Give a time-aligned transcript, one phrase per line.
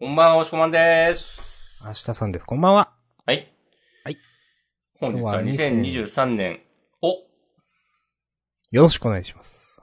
[0.00, 1.84] こんばんは、おしこまんです。
[1.86, 2.46] 明日さんです。
[2.46, 2.90] こんばんは。
[3.26, 3.52] はい。
[4.02, 4.16] はい。
[4.98, 6.60] 本日は今日は2000 2023年、
[7.02, 7.08] お、
[8.70, 9.82] よろしくお願いします。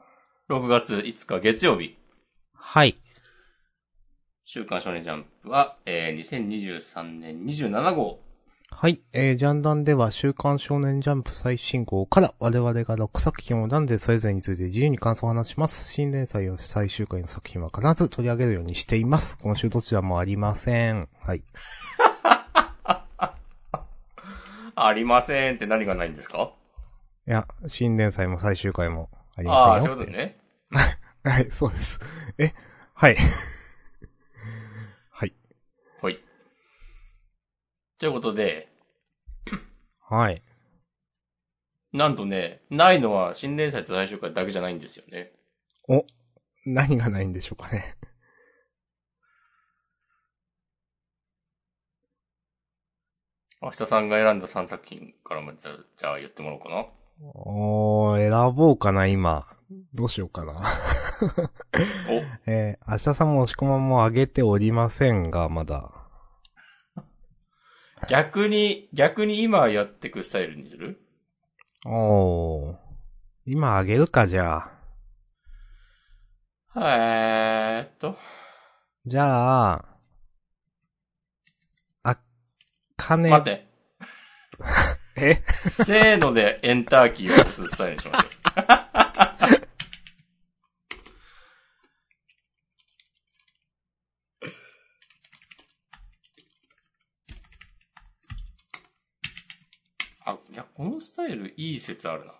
[0.49, 1.99] 6月5日月曜日、
[2.55, 2.97] はい。
[4.43, 8.19] 週刊少年ジャンプは、えー、2023年27号。
[8.69, 9.01] はい。
[9.13, 15.91] えー、ジャンダンでは週刊少年ジャンプ最新号から我々が6作品を選んでそれぞれについて自由に感想を話します。
[15.91, 19.37] 新連載を最終回の作品は必ず取り上げるようにしています。
[19.41, 21.09] 今週どちらもありません。
[21.21, 21.43] はい。
[24.79, 26.51] ありませんって何がないんですか？
[27.27, 29.95] いや、新連載も最終回もありませんよ。
[29.97, 30.37] そういうことね。
[31.23, 31.99] はい、そうです。
[32.37, 32.53] え、
[32.93, 33.17] はい。
[35.09, 35.33] はい。
[36.01, 36.19] はい。
[37.99, 38.69] ということで、
[40.09, 40.41] はい。
[41.91, 45.31] なんとね、ないのは新連載と最終回だけじゃないんですよね。
[45.89, 46.05] お、
[46.65, 47.95] 何がないんでしょうかね。
[53.61, 56.85] 明日さんが選んだ3作品からもじゃあ、じゃあ言ってもらおうかな。
[57.19, 59.47] おー、選ぼうかな、今。
[59.95, 60.61] どうしようかな。
[62.11, 66.06] お、 えー、明日さんも押し込まんも上げておりませんが、まだ。
[68.09, 70.99] 逆に、逆に今やってくスタイルにする？
[71.85, 72.75] おー。
[73.45, 74.71] 今上げるか、じゃあ。
[76.75, 78.17] えーっと。
[79.05, 79.85] じゃあ、
[82.03, 82.17] あ、
[82.95, 83.67] 金、待って。
[85.17, 85.43] え？
[85.47, 88.31] せーのでエンターキーを押すスタイルにしましょう。
[100.25, 102.33] あ、いや、このスタイルいい説あるな。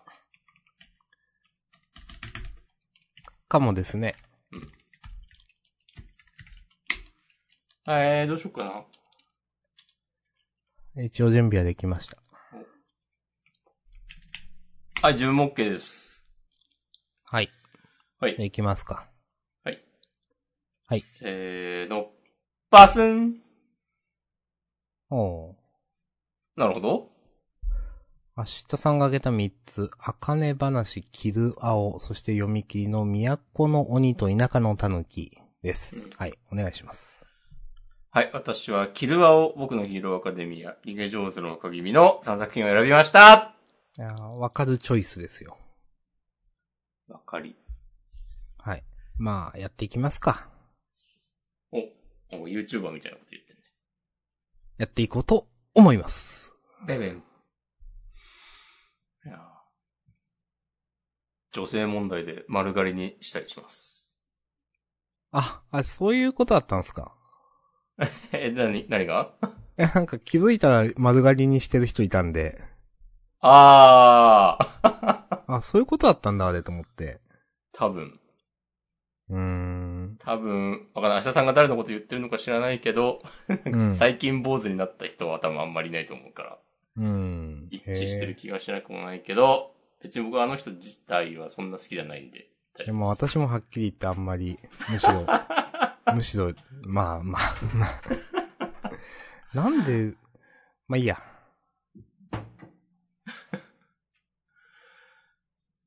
[3.48, 4.14] かもですね。
[7.88, 8.86] えー、どうしようか
[10.96, 11.04] な。
[11.04, 12.18] 一応準備はできました。
[15.02, 16.28] はい、自分も OK です。
[17.24, 17.50] はい。
[18.20, 18.36] はい。
[18.46, 19.10] いきますか。
[19.64, 19.84] はい。
[20.86, 22.12] はいせーの。
[22.70, 23.34] バスン
[25.10, 25.56] おー。
[26.56, 27.17] なるほど。
[28.38, 36.06] 明日さんが挙げた3つ、あかね話、キル青、そして読み切りの都の鬼と田舎の狸です。
[36.18, 37.26] はい、お願いします。
[38.12, 43.56] はい、私は、キルアオ、僕のヒーローアカデミア、逃げ上手の赤君の3作品を選びました
[43.98, 45.58] いやーわかるチョイスですよ。
[47.08, 47.56] わかり。
[48.60, 48.84] はい。
[49.18, 50.48] まあ、やっていきますか。
[51.72, 51.88] お、なん
[52.44, 53.64] か YouTuber みたいなこと言ってんね。
[54.78, 56.54] やっていこうと思います。
[56.86, 57.24] ベベン。
[59.26, 59.38] いやー
[61.58, 64.16] 女性問題で丸刈りにしたりします。
[65.32, 67.16] あ、あ、そういうことだったんですか？
[68.32, 69.34] え、なに、何が？
[69.80, 72.62] いや、なんか気づいたら丸刈りにしてる人いたんで、
[73.40, 75.42] あー。
[75.48, 77.20] あ、そういうことだったんだ、あれと思って。
[77.74, 78.20] 多分。
[79.30, 80.16] うーん。
[80.20, 81.20] 多分、わかんない。
[81.20, 83.22] 明日さんが誰のこと言ってるのか知らないけど、
[83.66, 83.94] うん。
[83.96, 86.60] 最近坊主になった人は多分あんまりいないと思うから。
[86.98, 87.68] うん。
[87.72, 92.50] 一致してる気がしなくもないけど、別に僕はあの人自体はそんな好きじゃないんで。
[92.78, 94.60] 大でも私もはっきり言ってあんまり、
[94.92, 95.26] むしろ、
[96.14, 96.54] むしろ、
[96.84, 97.42] まあまあ、
[97.74, 98.02] まあ。
[99.54, 100.16] なんで、
[100.88, 101.22] まあいいや。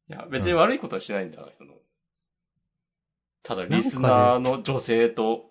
[0.09, 1.75] いや、別に悪いことはしないんだ、あの人の。
[3.44, 5.50] ただ、リスナーの女性と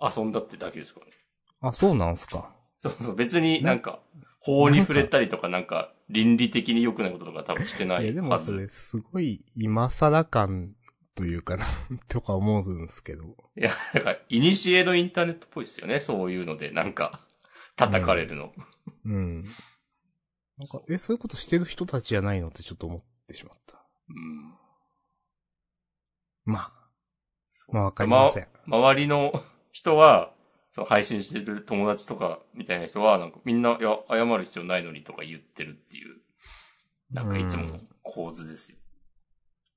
[0.00, 1.12] 遊んだってだけですからね。
[1.60, 2.52] あ、そうなんすか。
[2.80, 4.02] そうそう、別になんか、
[4.44, 8.52] 法に触れたりとかなんか、倫理的に良くないこととか多分してないいや、ではず。
[8.52, 10.74] もそれ、すごい、今更感
[11.14, 11.64] というかな、
[12.08, 13.24] とか思うんですけど。
[13.56, 15.98] いや、なんか、イニシエのインターネットっぽいですよね。
[15.98, 17.20] そういうので、なんか、
[17.76, 18.52] 叩かれるの。
[19.06, 19.44] うん。
[20.58, 23.82] なんか、え、そういうことしてる人たちじゃないのってちょっと思ってしまった。
[24.10, 24.54] うん。
[26.44, 26.72] まあ、
[27.72, 28.48] まあわかりません。
[28.66, 30.32] ま周りの人は、
[30.74, 36.16] その配信してる友達とかみたいな人は、なんかみんな、いや、謝る必要ないのにとか言ってるっていう、
[37.12, 38.78] なんかいつもの構図ですよ。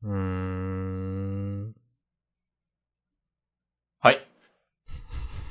[0.04, 1.76] うーん。
[4.00, 4.28] はい。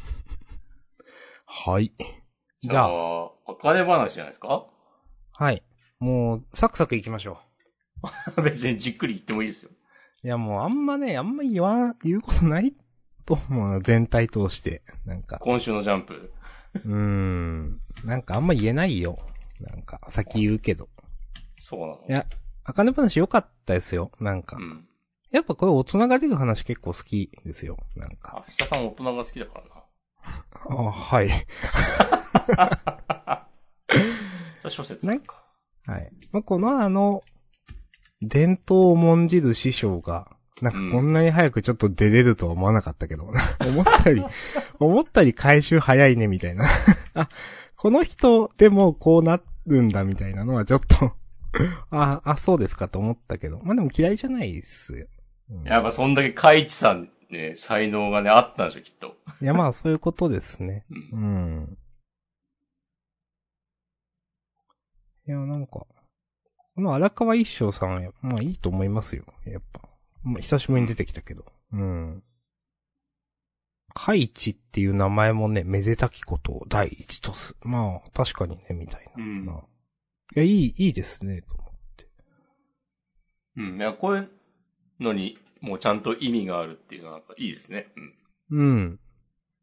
[1.47, 1.93] はい。
[2.61, 4.67] じじゃあ、ゃあ、あかね話じゃないですか？
[5.31, 5.63] はい。
[6.01, 7.39] もう、サクサクいきましょ
[8.43, 9.71] 別にじっくり言ってもいいですよ。
[10.25, 10.27] う。
[10.27, 12.75] いや、もうあんまね、あんま言わん、言うことない
[13.27, 14.83] と思うな、全体通して。
[15.05, 16.33] なんか、今週のジャンプ。
[16.75, 17.81] うーん。
[18.05, 19.19] なんかあんま言えないよ。
[19.61, 20.89] なんか、先言うけど。
[21.61, 22.05] そうなの？
[22.09, 22.27] いや、
[22.65, 24.11] あかね話良かったですよ。
[24.21, 24.63] なんかう。
[24.63, 24.87] ん。
[25.33, 27.77] やっぱこれ大人が出る話結構好きですよ。
[27.97, 28.45] なんか。
[28.47, 29.83] あ、下さん大人が好きだからな。
[30.69, 31.31] あ、はい。
[34.69, 35.43] 小説なんか。
[35.87, 36.11] はい。
[36.33, 37.23] まあ、このあの、
[38.23, 43.31] 伝統を重んじる師匠が、なんかこんなに早くちょっと出れるとは思わなかったけど、
[43.61, 44.25] 思ったより、
[44.79, 46.65] 思ったよ り回収早いね、みたいな。
[47.15, 47.29] あ、
[47.77, 51.13] この人でもこうなるんだ、みたいなのはちょっと
[51.91, 53.61] あ、あ、そうですかと思ったけど。
[53.63, 55.07] まあ、でも嫌いじゃないっすよ。
[55.51, 59.17] うんやっぱそんだけカイチさんね、才能がね、あったんでしょ、きっと。
[59.43, 60.85] いや、まあ、そういうことですね。
[61.13, 61.27] うんう
[61.61, 61.79] ん。
[65.29, 65.87] いや、なんか、こ
[66.77, 69.25] の荒川一生さんは、まあいいと思いますよ。
[69.45, 69.86] やっぱ。
[70.27, 71.45] まあ、久しぶりに出てきたけど。
[71.73, 72.23] うん。
[73.95, 77.57] カイチっていう名前もね、めでたきことを第一とす。
[77.63, 79.25] まあ、確かにね、みたいな。
[79.25, 79.65] うんまあ
[80.35, 82.09] いや、いい、いいですね、と思って。
[83.57, 83.77] うん。
[83.77, 84.31] いや、こういう
[84.99, 87.93] のに、もうちゃんと意味があるっていうのは、いいですね。
[88.51, 88.59] うん。
[88.59, 89.01] うん。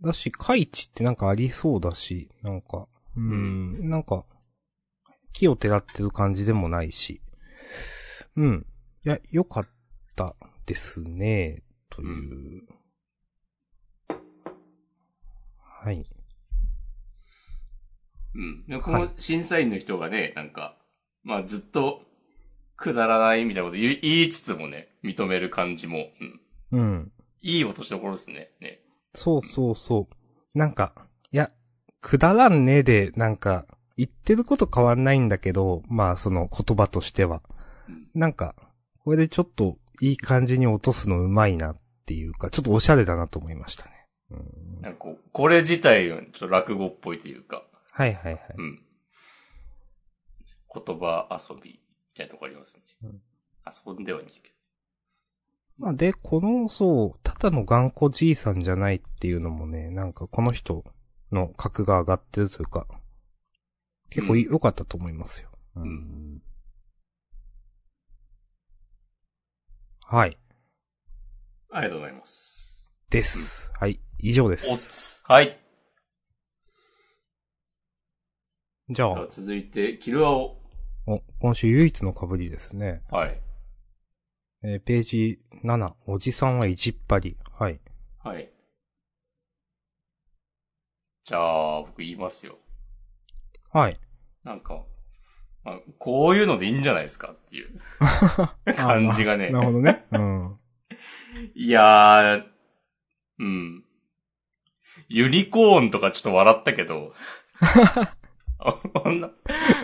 [0.01, 2.87] だし、カイチってなんかありそうだし、なんか、
[3.17, 4.25] うん、なんか、
[5.33, 7.21] 木をてらってる感じでもないし、
[8.37, 8.65] うん。
[9.05, 9.67] いや、良かっ
[10.15, 12.63] たですね、という。
[15.59, 16.05] はい。
[18.35, 18.65] うん。
[18.65, 20.77] でこの審査員の人がね、なんか、
[21.23, 22.03] まあずっと、
[22.75, 26.07] くだらないみたいなこと言い言いつつもね、認める感じも、
[26.71, 26.79] うん。
[26.79, 27.11] うん。
[27.41, 28.51] いい落としどころですね。
[28.59, 28.79] ね。
[29.13, 30.57] そうそうそう。
[30.57, 30.93] なんか、
[31.31, 31.51] いや、
[32.01, 33.65] くだらんねで、なんか、
[33.95, 37.41] 言ってること変わんないんだけど、まあその言葉としては。
[37.87, 38.07] うん。
[38.15, 38.55] なんか、
[39.03, 41.75] これでちょっといい感じに落とすのうまいなっ
[42.05, 43.91] ていうか、ちょっとおしゃれだなと思いましたね。
[44.31, 48.45] うん、なんかこう、これ自体、ちょっと落語っぽいというか、はいはいはい。
[48.57, 48.83] うん。
[50.73, 51.77] 言葉遊び、み
[52.15, 52.83] たいなとこありますね。
[53.03, 53.21] うん
[53.65, 54.53] 遊んではいないけ
[55.77, 60.83] まあで、この、そう、ただの頑固じいさんじゃないっていうのもね、なんかこの人
[61.31, 62.87] の格が上がってるというか、
[64.09, 65.49] 結構良かったと思いますよ。
[65.79, 66.41] ん
[70.05, 70.37] はい。
[71.69, 71.77] ど。
[71.77, 72.91] ありがとうございます。
[73.09, 73.71] です。
[73.79, 73.99] はい。
[74.19, 74.67] 以上です。
[74.69, 75.21] おつ。
[75.25, 75.59] はい。
[78.89, 80.61] じゃあ続いて、キルアを。
[81.07, 83.01] お、今週唯一の被りですね。
[83.09, 83.41] はい。
[84.63, 87.37] えーページ7、おじさんは意地っ張り。
[87.51, 87.79] はい。
[88.23, 88.49] はい。
[91.25, 92.57] じゃあ、僕言いますよ。
[93.71, 93.99] はい。
[94.43, 94.85] なんか、
[95.63, 97.79] まあ、こういうのでいいんじゃないですかっていう
[98.75, 99.49] 感じがね。
[99.49, 100.05] なるほどね。
[100.11, 100.59] うん。
[101.55, 102.43] いやー、
[103.39, 103.83] うん。
[105.07, 107.13] ユニコーンとかちょっと笑ったけど、
[108.59, 109.29] あこんな、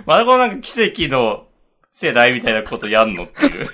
[0.06, 1.48] まだこのなんか奇跡の
[1.92, 3.68] 世代みたいなことやんのっていう、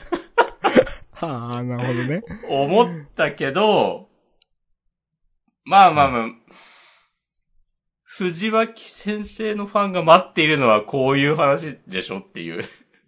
[1.14, 2.24] は あ、なるほどね。
[2.50, 4.10] 思ったけど、
[5.64, 6.28] まあまあまあ、
[8.18, 12.64] 藤脇先生のファンが待っているのはこういう話でしょっていう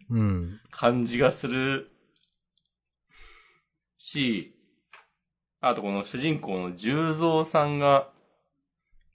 [0.09, 0.59] うん。
[0.69, 1.89] 感じがする
[3.97, 4.53] し、
[5.61, 8.09] あとこの主人公の十三さんが、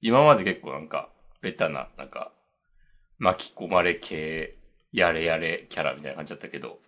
[0.00, 1.11] 今まで結構なんか、
[1.43, 2.33] ベタな、なんか、
[3.19, 4.56] 巻き込まれ系、
[4.93, 6.79] やれやれキャラみたいな感じだったけど、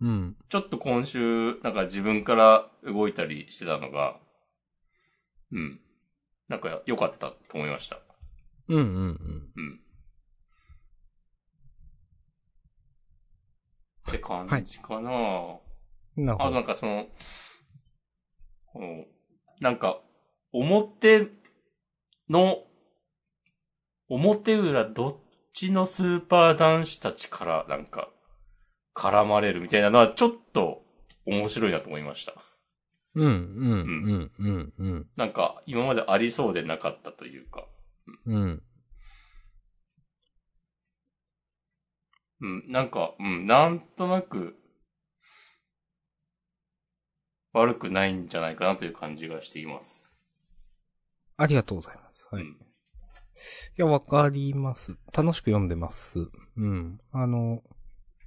[0.00, 0.36] うん。
[0.48, 4.20] ちょっと今週、なんか自分から動いたりしてたのが、
[5.50, 5.80] うん。
[6.48, 8.05] なんか良かったと思いました。
[8.68, 9.52] うんうんうん。
[9.56, 9.80] うん。
[14.08, 15.62] って感じかな、あと
[16.16, 16.60] ななるほど。
[16.60, 17.06] んかその、
[18.66, 19.04] この、
[19.60, 20.00] なんか、
[20.52, 21.28] 表
[22.28, 22.64] の、
[24.08, 25.16] 表裏どっ
[25.52, 28.10] ちのスーパー男子たちからなんか、
[28.94, 30.82] 絡まれるみたいなのはちょっと
[31.26, 32.34] 面白いなと思いました。
[33.14, 35.10] うんうんうんうんうん。
[35.16, 37.66] なんか、今までありそうでなかったというか、
[38.26, 38.62] うん。
[42.40, 44.56] うん、なんか、うん、なんとなく、
[47.52, 50.18] 悪くないんじゃないかなという感じがしています。
[51.38, 52.28] ありがとうございます。
[52.30, 52.42] はい。
[52.42, 52.56] いうん
[53.76, 54.96] や、わかります。
[55.14, 56.28] 楽しく読んでます。
[56.56, 57.00] うん。
[57.12, 57.62] あの、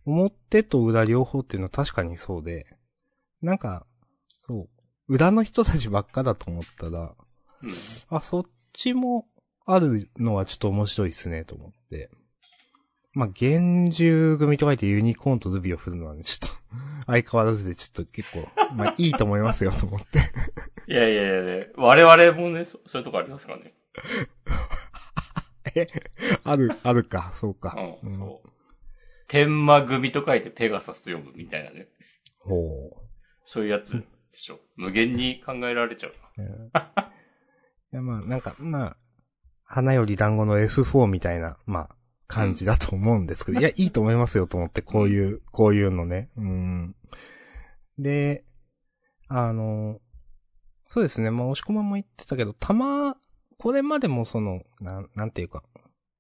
[0.06, 2.66] 表と裏両方っていうのは確かにそうで、
[3.42, 3.86] なんか、
[4.38, 4.70] そ
[5.08, 7.16] う、裏の人たちばっかだと思ったら、
[7.62, 7.72] うん。
[8.10, 8.44] あ、そっ
[8.74, 9.28] ちも
[9.72, 12.10] あるのはちょっと面白いっすね、と思って。
[13.14, 16.56] まあ、厳重組と書いてユニコーンとルビーを振るのはね、ちょっと、
[17.06, 20.20] 相変わらずでちょっと結構、まあ、 いいと思いますよ、と思って。
[20.88, 23.76] いやいやいやね、我々もね、そそういうとこありますからね。
[25.76, 25.88] え、
[26.44, 27.76] ある、あるか、そうか。
[28.02, 28.50] うん、そう。
[29.28, 31.90] 天魔組と書いてペガサスと読むみたいなね。
[32.40, 33.10] ほう。
[33.46, 34.60] そういうやつでしょ。
[34.76, 38.98] 無限に考えられちゃういや、まあ、なんか、まあ、
[39.72, 41.90] 花より団子の F4 みたいな、まあ、
[42.26, 46.30] 感じだと思うんですけど、いや、いいと思いますよと思って、こういう、こういうのね。
[46.38, 46.96] うん。
[48.00, 48.44] で、
[49.28, 50.00] あの、
[50.88, 53.16] そうですね、まあ、押し込まんも言ってたけど、たま、
[53.60, 55.64] これまでもその、なん、なんていうか、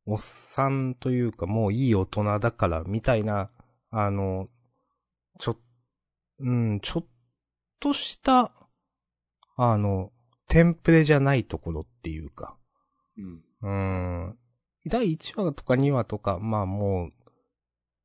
[0.06, 3.50] おっさんというか、もういい大人だから、みたいな、
[3.89, 4.48] あの、
[5.39, 5.58] ちょ、
[6.39, 7.06] うん、ちょっ
[7.79, 8.51] とした、
[9.56, 10.12] あの、
[10.48, 12.59] テンプレじゃないところっていうか、
[13.61, 14.27] うん。
[14.27, 14.38] うん。
[14.88, 17.13] 第1話とか2話とか、まあもう、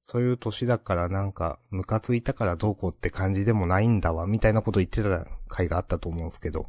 [0.02, 6.66] そういう年だからなんか、ムカついたからどうこうって感じでもないんだわ、みたいなこと言ってた回があったと思うんですけど、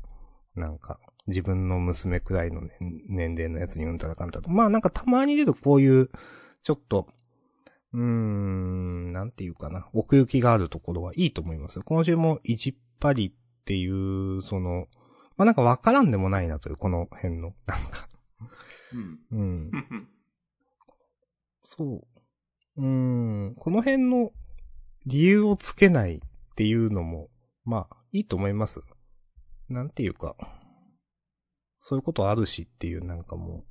[0.56, 2.78] なんか、自分の娘くらいの、ね、
[3.10, 4.50] 年齢のやつにうんたらかんたと。
[4.50, 6.10] まあなんかたまに出るとこういう、
[6.64, 7.08] ちょっと、
[7.94, 11.82] うーん、なんていうかな、奥行きがあるところはいいと思います。
[11.82, 14.88] 今週もいじっぱりっていう、その、
[15.36, 18.08] まあなんかわからんでもないなという、この辺の、なんか、
[18.94, 19.20] うん。
[19.32, 19.72] うん。
[19.74, 20.10] う ん
[21.64, 22.82] そう。
[22.82, 22.86] うー
[23.52, 23.56] ん。
[23.56, 24.32] この辺の
[25.06, 26.20] 理由をつけないっ
[26.56, 27.30] ていうのも、
[27.64, 28.82] まあ、いいと思います。
[29.68, 30.36] なんていうか、
[31.80, 33.66] そういうことあるしっていうなんかも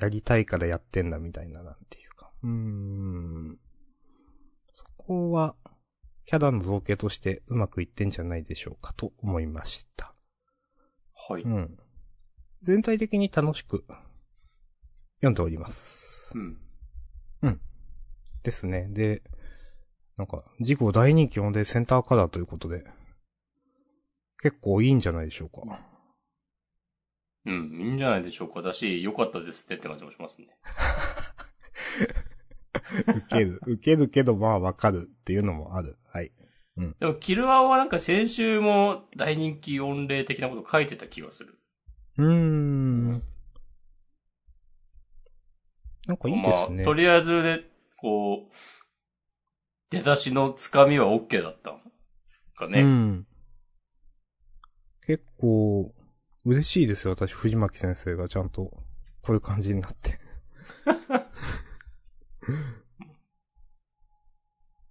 [0.00, 2.32] う、やりたいからやってんだみたいななんていうか。
[2.42, 3.58] うーん。
[4.72, 5.56] そこは、
[6.26, 10.14] キャラの造形としてうまくいってんじゃないでしょうかと思いました。
[11.28, 11.42] はい。
[11.42, 11.78] うん。
[12.62, 13.84] 全体的に楽しく
[15.16, 16.32] 読んでおります。
[16.34, 16.58] うん。
[18.46, 18.86] ですね。
[18.90, 19.22] で、
[20.16, 22.84] なんか、事故大人気のでセンターカラーということで、
[24.40, 25.62] 結構いいんじゃないでしょうか。
[27.44, 27.80] うん。
[27.80, 28.62] いいんじゃないでしょうか。
[28.62, 30.46] だし、良かったですねって感じもしますね。
[33.06, 33.60] 受ける。
[33.66, 35.98] 受けるけど、まあわかるっていうのもある。
[36.06, 36.30] はい。
[37.00, 41.58] でも、キルアオはなんか先週も大人気御礼的なこと書いてた気がする。
[42.18, 43.22] うーん。
[46.06, 46.76] なんかいいですね。
[46.76, 47.64] まあ、とりあえずで、
[47.96, 48.54] こう、
[49.90, 51.80] 出だしのつかみは OK だったん
[52.56, 52.82] かね。
[52.82, 53.26] うん。
[55.06, 55.94] 結構、
[56.44, 58.62] 嬉しいですよ、私、藤巻先生がちゃんと、
[59.22, 60.18] こういう感じになって。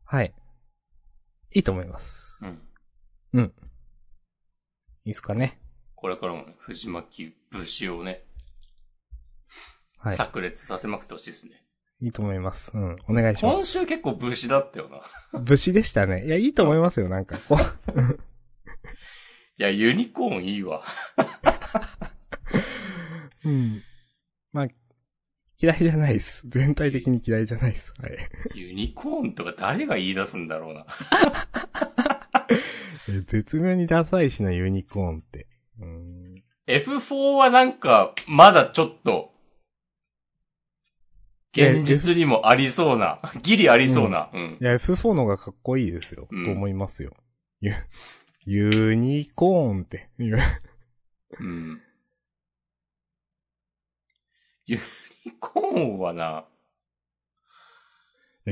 [0.03, 0.33] はい。
[1.53, 2.37] いいと思います。
[3.33, 3.53] うん。
[5.05, 5.59] いいですかね。
[6.05, 8.21] これからもね、藤巻節をね、
[9.97, 10.15] はい。
[10.15, 11.63] 炸裂させまくってほしいですね。
[11.99, 12.69] いいと思います。
[12.75, 12.95] うん。
[13.09, 13.71] お願いしま今す。
[13.71, 14.89] 週結構節だったよ
[15.33, 15.39] な。
[15.39, 16.23] 武士でしたね。
[16.27, 17.39] いや、いいと思いますよ、なんか。
[17.49, 17.59] こう
[19.57, 20.83] いや、ユニコーンいいわ。
[23.43, 23.81] うん。
[24.53, 24.67] まあ、
[25.59, 26.47] 嫌いじゃないです。
[26.47, 27.95] 全体的に嫌いじゃないです。
[27.99, 28.11] はい。
[28.53, 30.85] ユニコーンとか誰が言い出すんだろうな。
[33.09, 35.47] え絶妙にダサいしな、ユニコーンって。
[35.79, 36.43] うん。
[36.67, 39.31] F4 はなんか、まだちょっと、
[41.53, 44.29] 現実にもありそうな、ギリありそうな。
[44.33, 44.63] うんい。
[44.63, 46.27] や、F4 の方がかっこいいですよ。
[46.29, 47.13] うんと思いますよ。
[47.61, 47.73] ユ、
[48.45, 50.09] ユニコーンって。
[50.19, 50.37] い う
[51.39, 51.81] うん。
[54.65, 54.79] ユ
[55.25, 56.45] ニコーンはな、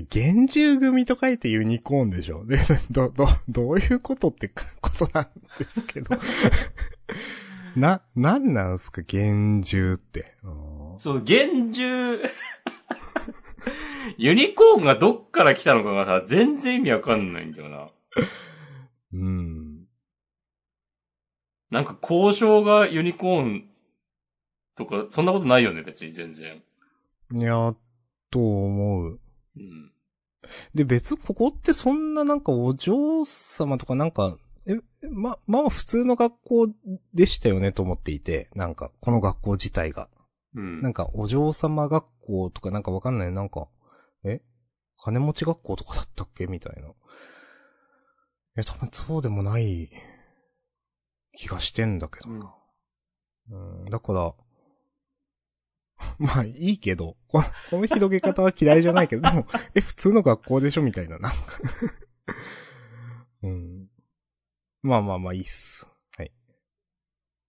[0.02, 2.46] 厳重組と書いてユニコーンでしょ。
[2.46, 2.60] で、
[2.90, 5.28] ど、ど、どういうことってかことなん
[5.60, 6.18] ですけど。
[7.76, 10.36] な、なんなんすか、厳重って。
[10.98, 12.18] そう、厳重、
[14.18, 17.90] ユニコーンがどっから来たのかがさ、全然意味わかんないんだよな。
[19.14, 19.86] うん。
[21.70, 23.70] なんか交渉がユニコーン
[24.76, 26.62] とか、そんなことないよね、別に全然。
[27.32, 27.76] いや、
[28.30, 29.20] と思う。
[29.58, 29.92] うん。
[30.74, 34.80] で、別、ここってそんななんかお嬢様とかなんか、え、
[35.10, 36.68] ま、まあ普通の学校
[37.14, 40.10] でしたよねと思っていて、なんか、この学校自体が。
[40.56, 40.82] うん。
[40.82, 43.32] なんか、お嬢様学校とかなんかわかんない。
[43.32, 43.68] なんか、
[44.24, 44.42] え？
[44.98, 46.48] 金持ち学校とかだったっけ？
[46.48, 46.94] みたいな。
[48.58, 49.90] え、多分そうでもない
[51.34, 52.56] 気がしてんだけどな。
[53.52, 54.34] うん、だから、
[56.20, 61.38] まあいいけど、この広げ方は嫌いじゃないけど、でも、え、普通の学校でしょみたいな、なんか。
[63.44, 63.90] うん。
[64.82, 65.88] まあまあまあいいっす。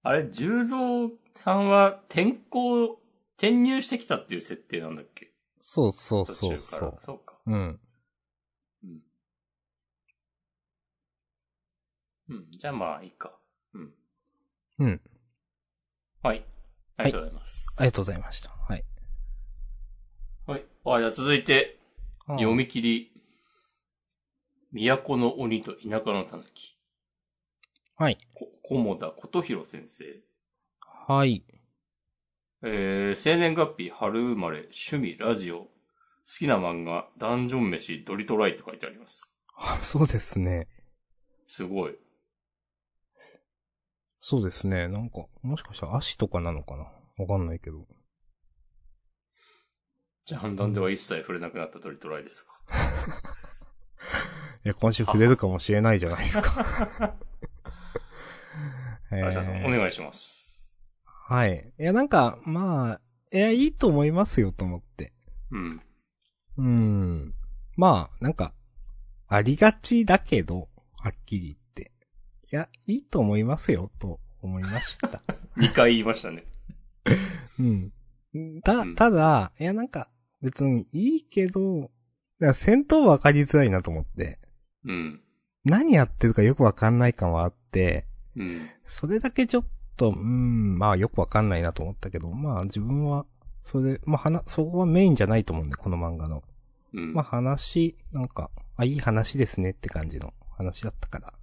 [0.06, 3.00] あれ、重蔵さんは転校、
[3.38, 5.32] 転入してきたっていう設定なんだっけ？
[5.60, 6.98] そうそう途そうそう。
[7.00, 7.38] そうか。
[7.46, 7.80] うん。
[8.84, 9.02] うん。
[12.28, 12.50] うん。
[12.50, 13.34] じゃあまあ、いいか。
[13.72, 13.94] うん。
[14.80, 15.00] うん。
[16.22, 16.44] はい。
[16.96, 17.66] ありがとうございます。
[17.78, 18.50] ありがとうございました。
[18.50, 18.84] はい。
[20.46, 20.64] はい。
[20.84, 21.78] あ、じゃあ続いて、
[22.26, 23.10] 読み切り。
[24.72, 26.76] 都の鬼と田舎の狸。
[27.96, 28.18] はい。
[28.34, 30.04] こ、菰田琴弘先生。
[30.80, 31.44] はい。
[32.62, 35.68] えー、生年月日、春生まれ、趣味、ラジオ、好
[36.38, 39.32] きな漫画、ダンジョン飯、ドリトライと書いてあります。
[39.56, 40.66] あそうですね。
[41.46, 41.96] すごい。
[44.26, 44.88] そうですね。
[44.88, 46.84] なんか、もしかしたら足とかなのかな？
[47.18, 47.86] わかんないけど。
[50.24, 52.58] ジャンダンでは一切触れなくなったドリトライですか？
[54.64, 57.14] いや、今週触れるかもしれないじゃないですか。
[59.12, 60.74] え あじゃあさん、おー、願いします。
[61.04, 61.74] はい。
[61.78, 63.00] いや、なんか、まあ、
[63.30, 65.12] いや、いいと思いますよ、と思って。
[65.50, 65.82] うん。
[66.56, 67.34] うん。
[67.76, 68.54] まあ、なんか、
[69.28, 71.58] ありがちだけど、はっきり。
[72.54, 75.20] いや、いいと思いますよ、と思いました。
[75.58, 76.44] 2回言いましたね。
[77.58, 77.92] うん。
[78.62, 80.08] たうん、ただ、いや、なんか、
[80.40, 81.90] 別にいいけど、
[82.52, 84.38] 戦闘わかりづらいなと思って。
[84.84, 85.20] うん。
[85.64, 88.06] 何やってるかよくわかんない感はあって、
[88.36, 88.68] うん。
[88.84, 93.26] それだけちょっと、うーん、まあよくわかんないなと思ったけど、まあ自分は、
[93.62, 96.40] それ、まあ話、そこはメインじゃないと思うんで、この漫画の。
[96.92, 97.14] うん。
[97.14, 101.34] まあ話、なんか、あ、いい話ですねって感じの話だったから。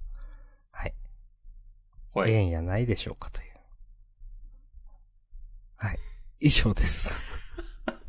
[2.14, 2.32] はい。
[2.32, 2.32] はい。
[2.32, 3.48] ええんやないでしょうかという。
[5.78, 6.00] はい。
[6.40, 7.16] 以上です。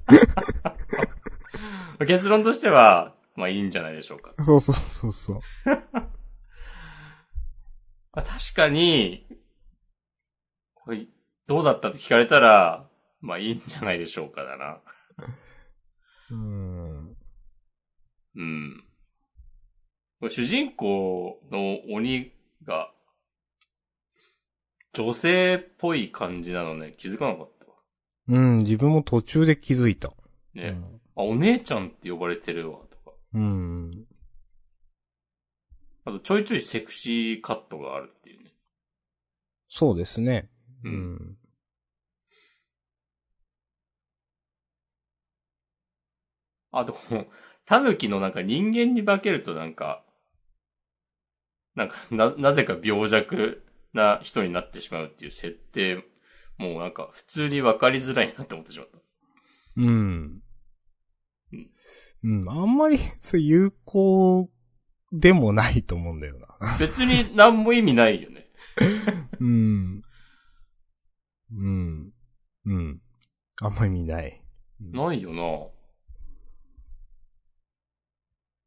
[2.06, 4.32] 結論としては、まあいいんじゃないでしょうか。
[4.44, 5.40] そうそうそうそう。
[8.14, 9.26] まあ、確かに、
[10.74, 11.06] これ、
[11.46, 12.88] どうだったって聞かれたら、
[13.20, 14.80] まあいいんじゃないでしょうかだな。
[16.30, 17.16] うーん。
[18.34, 18.84] うん。
[20.28, 22.32] 主人公の鬼
[22.64, 22.92] が、
[24.94, 27.74] 女性っぽい感じなのね、気づかなかったわ。
[28.28, 30.12] うん、自分も途中で気づいた。
[30.54, 30.78] ね、
[31.16, 33.16] あ、お姉ちゃんって呼ばれてるわ、とか。
[33.34, 33.42] うん。
[33.42, 33.46] う
[33.88, 34.06] ん。
[36.04, 38.52] あと、ちょいちょいセクシーカットがあるっていうね。
[39.68, 40.50] そうですね。
[40.84, 40.88] う。
[40.88, 41.36] うんん。
[46.70, 46.96] あと、
[47.64, 50.04] タヌキのなんか人間に化けるとなんか、
[51.74, 53.62] なんか、な、なぜか病弱
[53.92, 56.04] な人になってしまうっていう設定、
[56.58, 58.98] もうなんか普通に分かりづらいなって思ってしまった。
[59.76, 60.42] うん
[61.52, 61.70] うん。
[62.24, 62.48] うん。
[62.48, 64.50] あんまり、 そう、有効
[65.12, 66.48] でもないと思うんだよな。
[66.78, 68.48] 別に何も意味ないよね。
[69.40, 70.02] うん。
[71.54, 72.12] うん。
[72.64, 73.02] うん。
[73.60, 74.42] あんまり見ない。
[74.80, 75.68] ないよな。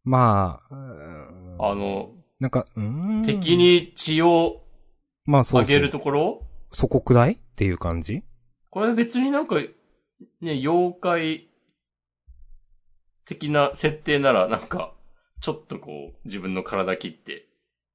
[0.03, 3.23] まあ、うんあの、なんか、うーん。
[3.23, 4.64] 敵、に血を
[5.25, 6.41] まあそうそうあげるところ？
[6.71, 7.33] そこくらい？
[7.33, 8.23] っていう感じ？
[8.69, 9.71] これ別になんか、ね、
[10.41, 11.47] 妖怪
[13.25, 14.93] 的な設定ならなんか、
[15.41, 17.47] ちょっとこう、自分の体切って、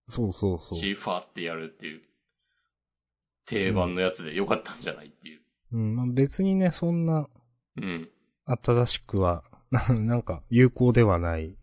[0.09, 0.79] そうそうそう。
[0.79, 2.01] 血ファーってやるっていう、
[3.47, 5.41] 定番のやつでよかったんじゃないっていう。
[5.73, 7.29] うん、まあ別にね、そんな、
[7.77, 8.09] うん。
[8.47, 11.57] 新しくは、 なんか、有効ではない。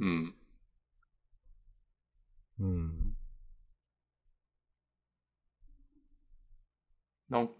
[0.00, 0.34] うん。
[2.58, 3.01] うん。
[7.32, 7.54] なんか、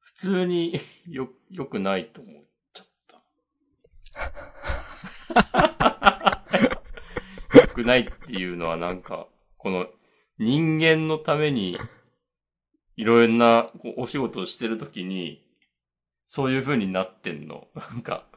[0.00, 3.22] 普通に よ、良くないと思っちゃった。
[7.54, 9.86] 良くないっていうのはなんか、この
[10.38, 11.78] 人間のために、
[12.96, 15.48] いろいろなこうお仕事をしてるときに、
[16.26, 17.68] そういう風になってんの。
[17.76, 18.28] なんか、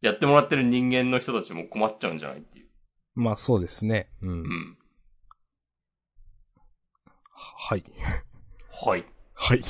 [0.00, 2.68] やってもらってる人間の人たちも困っちゃうんじゃないっていう。
[3.14, 4.10] まあそうですね。
[4.22, 4.30] うん。
[4.30, 4.78] うん。
[7.36, 7.84] はい。
[8.76, 9.04] はい。
[9.34, 9.62] はい。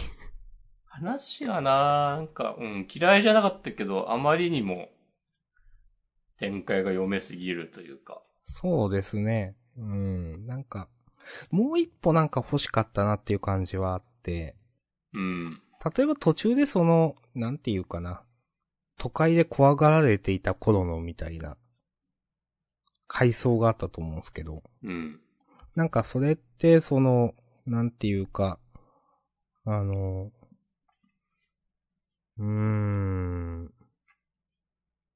[0.87, 4.89] 話がな、なんか、うん、嫌いじゃなかったけど、あまりにも、
[6.39, 8.23] 展開が読めすぎるというか。
[8.47, 9.57] そうですね。
[9.77, 10.47] うん。
[10.47, 10.89] なんか、
[11.51, 14.57] もう一歩なんか欲しかったなっていう感じはあって、
[15.13, 15.61] うん。
[15.97, 18.23] 例えば途中でその、なんていうかな、
[18.99, 21.57] 都会で怖がられていた頃のみたいな、
[23.07, 25.21] 階層があったと思うんですけど、うん。
[25.75, 27.35] なんかそれって、その、
[27.67, 28.59] なんていうか、
[29.67, 30.31] あの、
[32.39, 33.73] うーん。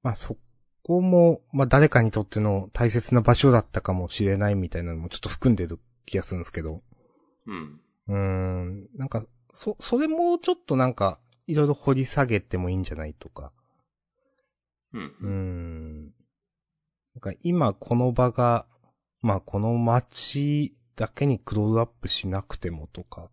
[0.03, 0.37] まあ、そ
[0.83, 6.83] こも、まあ、誰かにとっての大切な場所だったかもしれないみたいなのもちょっと含んでる気がするんですけど。
[7.47, 7.81] うん。
[8.09, 8.89] うーん。
[8.97, 13.53] なんか、そ、それもちょっとなんか、いろいろ掘り下げてもいいんじゃないとか。
[14.93, 15.03] うん。
[15.21, 16.05] うーん。
[17.15, 18.67] なんか今この場が、
[19.23, 23.31] まあこの街だけにクローズアップしなくてもとか。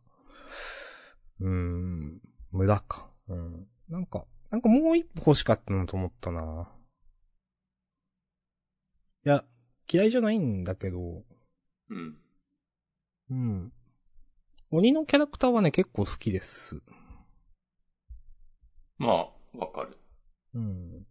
[1.39, 2.21] うーん。
[2.52, 3.10] 無駄か。
[3.28, 3.67] うん。
[3.89, 6.69] なんか、なんかもう一歩欲しかったなと思ったな。
[9.26, 9.43] いや、
[9.91, 11.24] 嫌いじゃないんだけど、
[11.89, 12.17] うん。
[13.30, 13.74] うん。
[14.71, 16.82] 鬼のキャラクターはね、結構好きです。
[18.98, 19.98] まあ、わかる。
[20.54, 21.06] うん。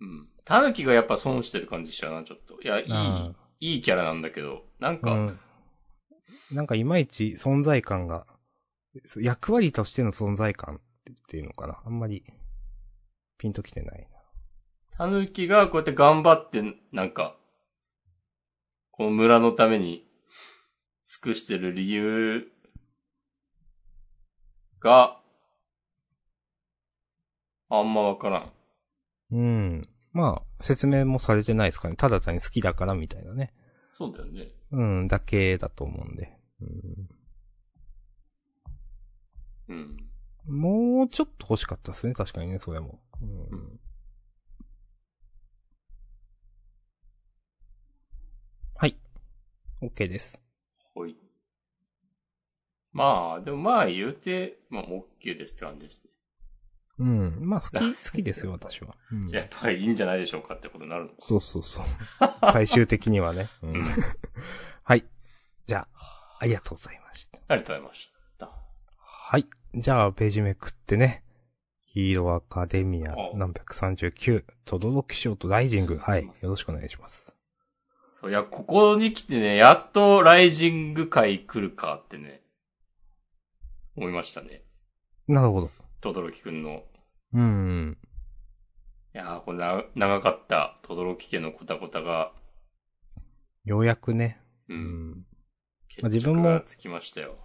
[0.00, 0.28] うん。
[0.44, 2.60] タヌキがやっぱ損してる感じしちゃうな、ちょっと。
[2.62, 5.40] いや、いあい、いいキャラなんだけど、なんか、うん。
[6.52, 8.26] なんかいまいち存在感が、
[9.16, 11.80] 役割としての存在感っていうのかな。
[11.84, 12.24] あんまり、
[13.38, 14.08] ピンときてない
[14.96, 16.62] タヌキがこうやって頑張って、
[16.92, 17.36] なんか、
[18.90, 20.06] この村のために
[21.06, 22.46] 尽くしてる理由
[24.78, 25.16] が、
[27.70, 28.42] あんまわからん。
[28.42, 28.52] な。
[29.32, 29.88] うん。
[30.12, 31.96] まあ、説明もされてないですかね。
[31.96, 33.54] ただ単に好きだからみたいなね。
[33.94, 34.48] そうだよね。
[34.72, 36.36] うん、だけだと思うんで。
[39.68, 39.96] うん。
[40.48, 42.14] うん、もうちょっと欲しかったですね。
[42.14, 43.00] 確かにね、それも。
[43.20, 43.80] うんうん
[48.74, 48.96] はい。
[49.80, 50.40] OK です。
[50.94, 51.16] ほい。
[52.92, 56.10] まあ、でもまあ言うて、まあ、も OK ですって感じですね。
[56.98, 57.38] うん。
[57.40, 57.72] まあ、好き、
[58.10, 58.96] 好きですよ、私は。
[59.10, 61.14] うんじゃあやっぱりいいんじゃないでしょうかってことになるのか。
[61.20, 61.84] そうそうそう。
[62.52, 63.48] 最終的にはね。
[63.62, 63.84] うんうん
[64.84, 65.04] はい。
[65.66, 66.01] じゃあ、
[66.42, 67.38] ありがとうございました。
[67.46, 68.50] ありがとうございました。
[68.98, 69.46] はい。
[69.76, 71.22] じゃあ、ページめくってね。
[71.82, 75.98] ヒーローアカデミアお何百三十九、とどろきしようとライジング。
[75.98, 76.24] はい。
[76.24, 77.32] よろしくお願いします。
[78.20, 82.42] そう、いや、ここに来てね、やっとライジング会来るかってね、
[83.96, 84.64] 思いましたね。
[85.28, 85.70] なるほど。
[86.00, 86.82] とどろきくんの。
[87.34, 87.98] うん。
[89.14, 92.32] いやー、これな、長かった、とどろき家のコタコタが、
[93.64, 94.40] ようやくね。
[94.68, 95.26] う、うん
[96.00, 97.36] まあ自分もつきましたよ。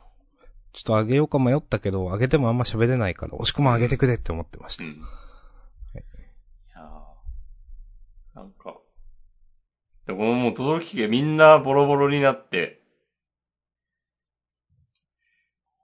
[0.73, 4.83] ちょっと上げようか迷ったけど、上げてもあんま喋れないから、押し込ま上げてくれって思ってました。
[4.83, 4.91] うん。
[4.91, 4.95] い
[6.75, 8.77] やーなんか、
[10.05, 12.81] でこのもう、とどろき家みんなボロボロになって、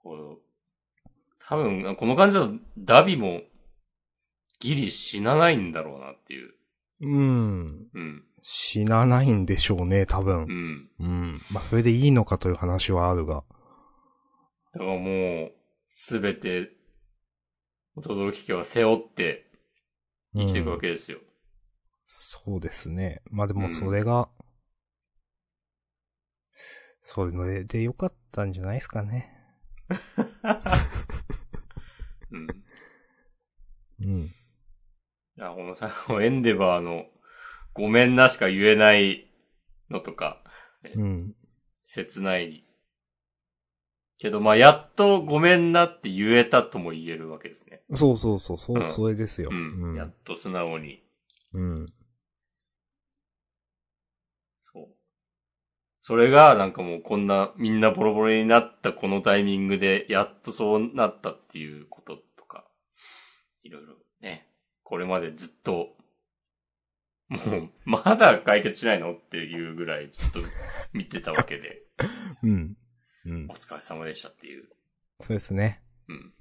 [0.02, 0.44] こう
[1.46, 3.42] 多分、この感じだと、ダビも、
[4.60, 6.54] ギリ死なないんだろうなっていう。
[7.00, 7.88] うん。
[7.92, 8.24] うん。
[8.46, 10.42] 死なないんでしょうね、多う分。
[10.42, 10.90] ん。
[11.00, 11.40] うん。
[11.50, 13.42] まあ、それでいいのかという話はあるが。
[14.74, 15.52] だからもう、
[15.88, 16.70] すべて、
[17.96, 19.50] 轟家は背負って
[20.34, 21.20] 生きていくわけですよ。
[22.06, 23.22] そうですね。
[23.30, 24.28] まあでもうんそれが、
[27.00, 29.32] それで良かったんじゃないですかね。
[32.30, 32.46] うん。
[34.00, 34.24] うん。
[34.26, 34.30] い
[35.36, 37.06] や、このさ、エンデバーの、
[37.74, 39.26] ごめんなしか言えない
[39.90, 40.42] のとか、
[40.96, 41.34] うん。
[41.86, 42.64] 切ない。
[44.18, 47.82] けど、まあ、やっとごめんなって言えたとも言えるわけですね。
[47.92, 49.50] そうそうそう、そう、うんそれですよ。
[49.52, 49.96] うん。
[49.96, 51.02] やっと素直に。
[51.52, 51.86] うん。
[54.72, 54.88] そう。
[56.00, 62.64] それが、なんかもうこんな、みんなボロボロになったこのタイミングで、やっとそうなったっていうこととか、
[63.64, 64.48] いろいろね、
[64.84, 65.96] これまでずっと、
[67.34, 69.12] もう、まだ解決しないの？
[69.12, 70.40] っていうぐらいずっと
[70.92, 71.82] 見てたわけで、
[72.42, 72.76] うん。
[73.26, 73.54] うんお。
[73.54, 74.68] 疲れ様でしたっていう。
[75.20, 75.82] そうですね。
[76.08, 76.34] うん。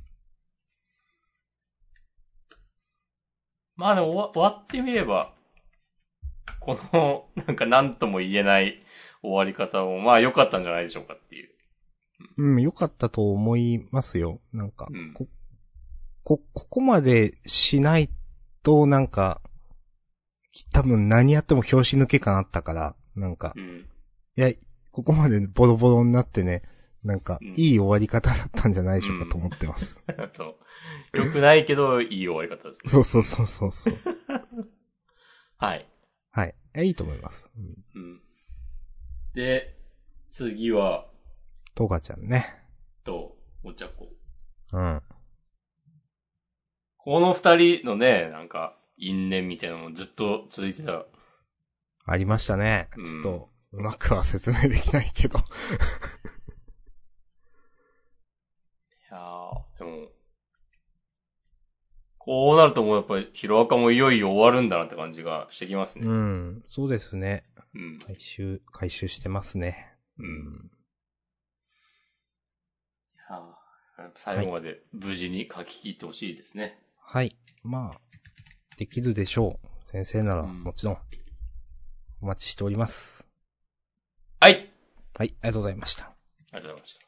[3.75, 5.33] まあでも終わ終わってみれば、
[6.59, 8.83] この、 なんか何とも言えない
[9.21, 11.49] 終わり方も、まあ良かったんじゃないでしょうかっていう。
[12.37, 14.41] うん、良かったと思いますよ。
[14.51, 15.27] なんか、うんこ、
[16.23, 18.09] こ、ここまでしない
[18.63, 19.41] と、なんか、
[20.71, 23.87] 多分何やっても拍子抜け感あったから、なんかう、ん。
[24.37, 24.51] いや、
[24.91, 26.61] ここまでボロボロになってね、
[27.03, 29.99] なんかうん、いい終わり方だったんじゃないでしょうかと思ってます。
[30.33, 30.43] そ
[31.13, 31.17] う。
[31.17, 32.89] 良くないけど、いい終わり方ですね。
[32.89, 33.93] そうそうそうそうそう。
[35.57, 35.89] はい。
[36.31, 36.55] はい。
[36.75, 37.49] えいいと思います。
[37.55, 38.01] うん。
[38.01, 38.21] うん。
[39.33, 39.77] で、
[40.29, 41.07] 次は、
[41.75, 42.63] トガちゃんね。
[43.03, 44.09] と、お茶子。
[44.73, 45.01] うん。
[46.97, 51.05] この二人のね、なんか、因縁みたいなのもずっと続いてた。
[52.05, 52.89] ありましたね。
[52.97, 55.39] うんちょっと、うまくは説明できないけど。
[55.39, 55.41] い
[59.11, 60.09] やー、でも、
[62.17, 66.05] こうなるともうやっぱり、ヒロアカもいよいよ終わるんだなって感じがしてきますね。
[66.05, 66.63] うん。
[66.67, 67.43] そうですね。
[67.73, 67.99] うん。
[67.99, 69.93] 回収、回収してますね。
[70.19, 70.71] うん。
[73.15, 76.79] いやー最後まで無事に書き切ってほしいですね。
[76.99, 77.35] はい。
[77.63, 77.99] まあ、
[78.83, 79.89] できるでしょう。
[79.89, 80.97] 先生なら、うんもちろん、
[82.21, 83.23] お待ちしております。
[84.41, 84.55] はい。
[84.55, 84.69] あり
[85.13, 86.11] はい、ありがとうございました。
[86.51, 86.99] がとうございました。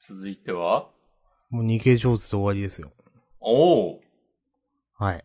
[0.00, 0.88] 続いては？
[1.50, 2.90] もう逃げ上手で終わりですよ。
[3.40, 4.00] おお
[4.94, 5.24] はい。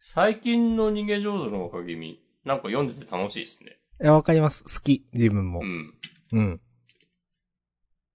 [0.00, 3.78] 最近の逃げ上手の若君、なんか読んでて楽しいですね。
[4.00, 4.62] いや、わかります。
[4.62, 5.64] 好き、自分もう。
[5.64, 5.94] ん。
[6.32, 6.60] うん。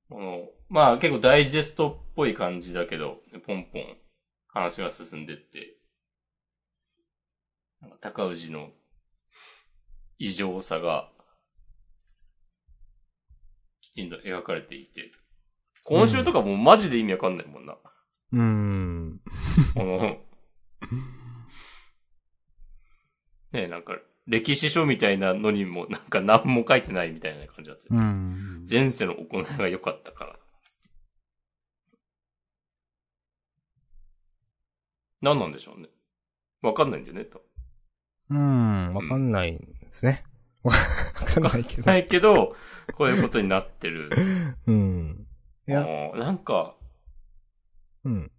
[0.09, 3.97] この、まあ結構ダイジェストっぽい感じだけど、ポンポン
[4.47, 5.77] 話が進んでって、
[7.81, 8.69] なんか高氏の
[10.17, 11.11] 異常さが、
[13.81, 15.11] きちんと描かれていて、
[15.83, 17.77] 今週とかもうマジで意味わかんないもんな。
[18.33, 19.21] うーん。
[19.75, 19.99] この、
[23.51, 23.93] ねえ、なんか、
[24.27, 27.99] 歴史書みたいなのにも、なんか何も書いてないみたいな感じだったよ。
[27.99, 28.65] うん。
[28.69, 30.39] 前世の行いが良かったから。
[35.21, 35.87] 何なんでしょうね。
[36.61, 37.41] わかんないんだよね、と。
[38.29, 39.59] うん、わかんないで
[39.91, 40.23] すね。
[40.63, 41.83] わかんないけど。
[41.83, 42.55] ないけど、
[42.95, 44.09] こういうことになってる。
[44.67, 45.27] うん。
[45.67, 46.75] いや、もうなんか、
[48.03, 48.31] うん。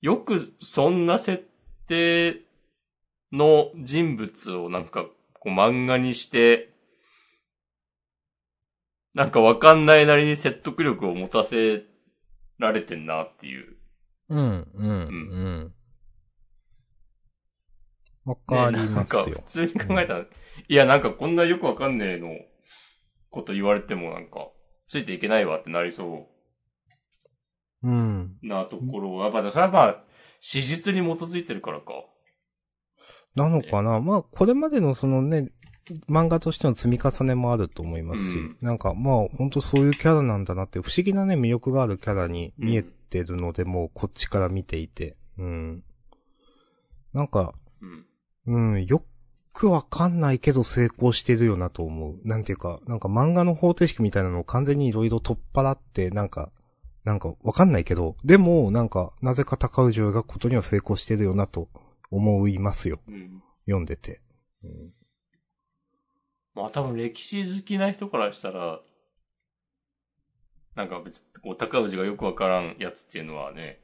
[0.00, 1.46] よくそんな設
[1.86, 2.42] 定
[3.32, 5.06] の人物をなんか、
[5.44, 6.70] こう漫画にして、
[9.12, 11.84] なんかわかんないなりに説得力を持たせ
[12.58, 13.76] られてんなっていう。
[14.30, 15.74] うん、うん、うん。
[18.24, 19.24] わかりねなんますよ。
[19.24, 20.24] か普通に考えたら、
[20.68, 22.30] いやなんかこんなよくわかんねえの
[23.30, 24.48] こと言われてもなんか、
[24.88, 26.26] ついていけないわってなりそ
[27.82, 28.38] うん。
[28.42, 30.04] うなところは、やっぱ、それはまあ、
[30.40, 31.92] 史実に基づいてるからか。
[33.34, 34.00] なのかな？
[34.00, 35.50] まあ、これまでのそのね、
[36.08, 45.82] 漫画としての積み重ねもあると思いますし、うんなんかまあ、本当そういうキャラなんだなって、不思議なね、魅力があるキャラに見えてるので、もうこっちから見ていて、うん。
[47.12, 47.54] なんか、
[48.46, 48.74] うん。
[48.74, 49.02] うん、よ
[49.52, 52.20] くわかんないけど成功してるよなと思う。
[52.24, 56.50] なんていうか、なんか漫画の方程式みたいなのを完全にいろいろ取っ払って、なんか、
[57.04, 61.68] なんかわかんないけど、でも、なんか、なぜか高氏を描くことには成功してるよなと
[62.10, 63.00] 思いますよ。
[63.08, 63.42] うん。
[63.66, 64.20] 読んでて。
[64.62, 64.94] うん
[66.54, 68.80] まあ多分歴史好きな人からしたら、
[70.76, 73.80] なんか別に、高氏がよくわからんやつっていうのはね、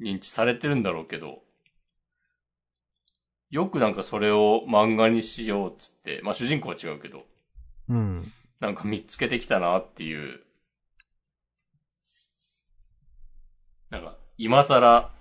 [0.00, 1.42] 認知されてるんだろうけど、
[3.50, 7.24] よくなんかそれを漫画にしようっつって、まあ主人公は違うけど、
[7.88, 8.32] うん。
[8.58, 10.40] なんか見つけてきたなっていう、
[13.90, 15.14] なんか今更、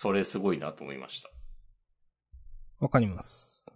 [0.00, 1.30] それすごいなと思いました。
[2.78, 3.66] わかります。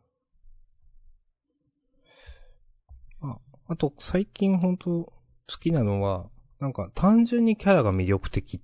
[3.21, 5.13] あ、あと、最近本当好
[5.59, 6.31] きなのは、
[6.61, 8.63] なんか単純にキャラが魅力的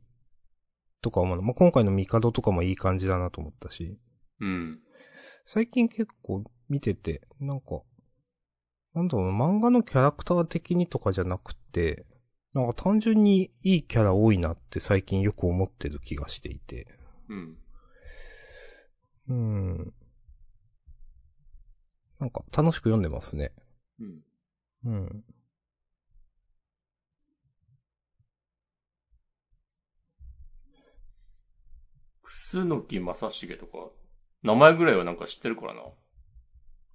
[1.03, 1.43] とか思うの。
[1.43, 3.99] まあ、今回のミカドとかもいい感じだなと思ったし。
[4.39, 4.79] うん。
[5.45, 7.83] 最近結構見てて、なんか、
[8.95, 12.07] なんだろうな、漫画のキャラクター的にとかじゃなくて、
[12.55, 16.98] なんか単純にいいキャラ多いなって最近よく思ってる気がしていて。
[17.29, 17.57] うん。
[19.29, 19.95] うん。
[22.19, 23.53] なんか楽しく読んでますね。
[24.01, 24.23] うん。
[24.85, 25.25] うん。
[32.23, 33.91] 楠木正成とか、
[34.43, 35.83] 名前ぐらいはなんか知ってるからな。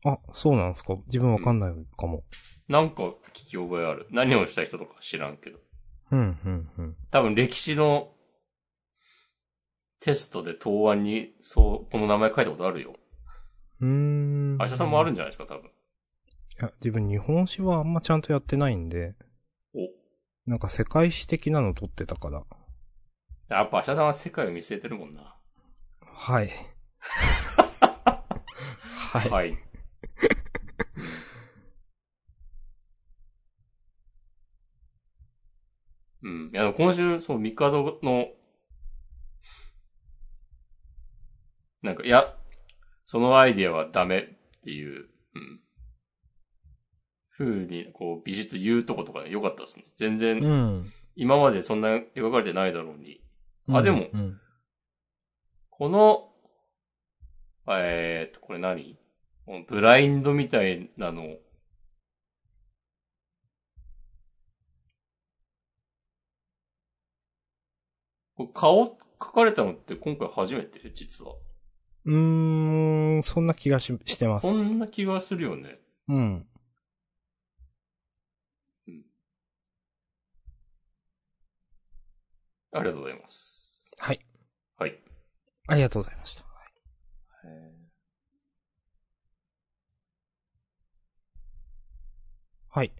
[0.05, 2.23] あ、そうなんですか自分わかんないかも。
[2.67, 4.07] なんか聞き覚えある。
[4.11, 5.59] 何をした人とか知らんけど。
[6.11, 6.95] うん、うん、うん。
[7.11, 8.12] 多分歴史の
[10.03, 12.93] テストで答案に、そう、この名前書いたことあるよ。
[13.79, 14.57] うーん。
[14.57, 15.71] 明日さんもあるんいじゃないですか、多分。
[16.59, 19.15] や、自分日本史はあんまちゃんとやってないんで、
[19.73, 19.79] お。
[20.45, 22.43] なんか世界史的なの取ってたから。
[23.47, 25.37] やっぱ明日さんは世界を見据えてるもんな。
[26.01, 26.51] はい。
[29.09, 29.29] はい。
[29.29, 29.53] はい。
[36.23, 36.51] うん。
[36.53, 38.27] いや、今週、そう、ミカドの、
[41.83, 42.33] なんか、いや、
[43.05, 44.23] そのアイディアはダメっ
[44.63, 45.59] ていう、うん。
[47.37, 49.85] 風に、こう、美術言うとことかね、良かったですね。
[49.97, 50.93] 全然、うん。
[51.15, 53.21] 今までそんな描かれてないだろうに。
[53.69, 54.39] あでもうん。
[55.69, 56.29] この、
[57.67, 58.97] えーと、これ何？
[59.45, 61.37] このブラインドみたいなの。
[68.35, 70.91] これ顔描かれたのって今回初めて？
[70.93, 71.35] 実は。
[72.05, 74.47] うーん、そんな気がし、してます。
[74.47, 75.79] そんな気がするよね。
[76.07, 76.45] うん。
[82.75, 83.91] ありがとうございます。
[83.99, 84.19] はい。
[84.77, 84.99] はい。
[85.67, 86.43] ありがとうございました。
[92.69, 92.91] はい。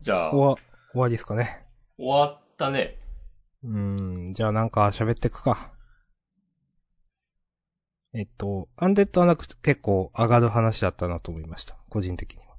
[0.00, 0.56] じゃあ、 終わ、
[0.92, 1.66] 終わりですかね。
[1.98, 2.98] 終わったね。
[3.64, 5.75] うーん、じゃあなんか喋ってくか。
[8.16, 11.76] えっと、アンデッドはなくて結構上がる話だったなと思いました。
[11.90, 12.56] 個人的には。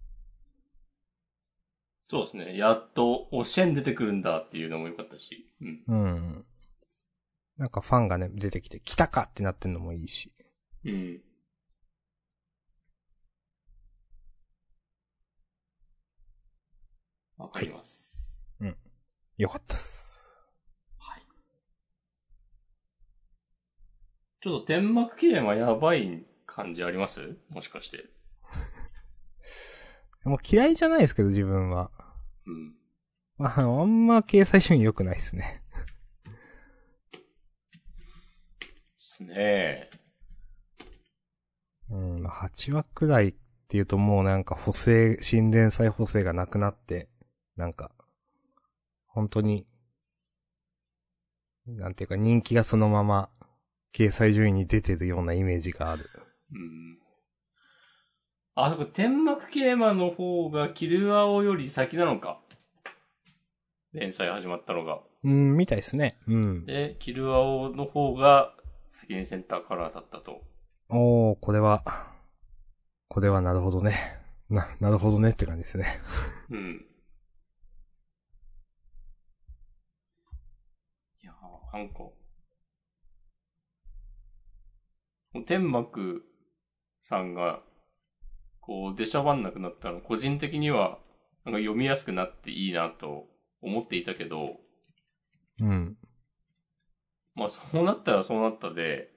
[2.09, 2.55] そうですね。
[2.55, 5.51] やっと、おシェン出てくるんだっていうのも良かったし。
[5.59, 5.83] うん。
[5.87, 6.45] うん。
[7.57, 10.31] なんかファンがね、出てきて、来たかってなってんのもいいし。
[10.85, 11.21] うん。
[17.37, 18.45] わかります。
[19.37, 20.35] よかったっす。
[20.97, 21.23] はい。
[24.47, 27.37] ちょっと天幕切れはやばい感じあります？
[27.49, 28.05] もしかして。
[30.23, 31.91] もう嫌いじゃないですけど、自分は。
[32.45, 32.73] うん。
[33.37, 35.63] まあ、あんま掲載順位良くないですね。
[37.03, 37.09] で
[38.97, 39.89] すね。
[41.89, 43.35] うん、まあ8話くらいっ
[43.67, 47.09] ていうともうなんか補正、新連載補正がなくなって、
[47.57, 47.91] なんか、
[49.07, 49.67] 本当に、
[51.65, 53.29] なんていうか人気がそのまま
[53.97, 56.07] 掲載順位に出てるようなイメージがある。
[56.51, 56.99] うん。
[58.53, 62.39] あ、そこ天幕切れマの方がキルアオより先なのか。
[63.93, 64.99] 連載始まったのが。
[65.23, 66.19] うん、みたいですね。
[66.27, 66.65] うん。
[66.67, 68.53] で、キルアオの方が
[68.87, 70.43] 先にセンターカラーだったと。
[70.89, 71.83] おー、これは、
[73.07, 73.95] これはなるほどね。
[74.47, 75.87] な、なるほどねって感じですね。
[76.51, 76.85] うん。
[81.23, 81.95] いやー、なんか、
[85.43, 86.23] 天幕
[87.01, 87.61] さんが、
[88.59, 90.99] こう、出しゃばんなくなったの、個人的には、
[91.45, 93.25] なんか読みやすくなっていいなと
[93.61, 94.57] 思っていたけど、
[95.61, 95.97] うん。
[97.35, 99.09] まあそうなったらそうなったで、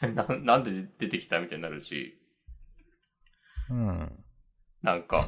[0.14, 2.18] な、なんで出てきたみたいになるし、
[3.70, 4.24] うん。
[4.82, 5.24] なんか、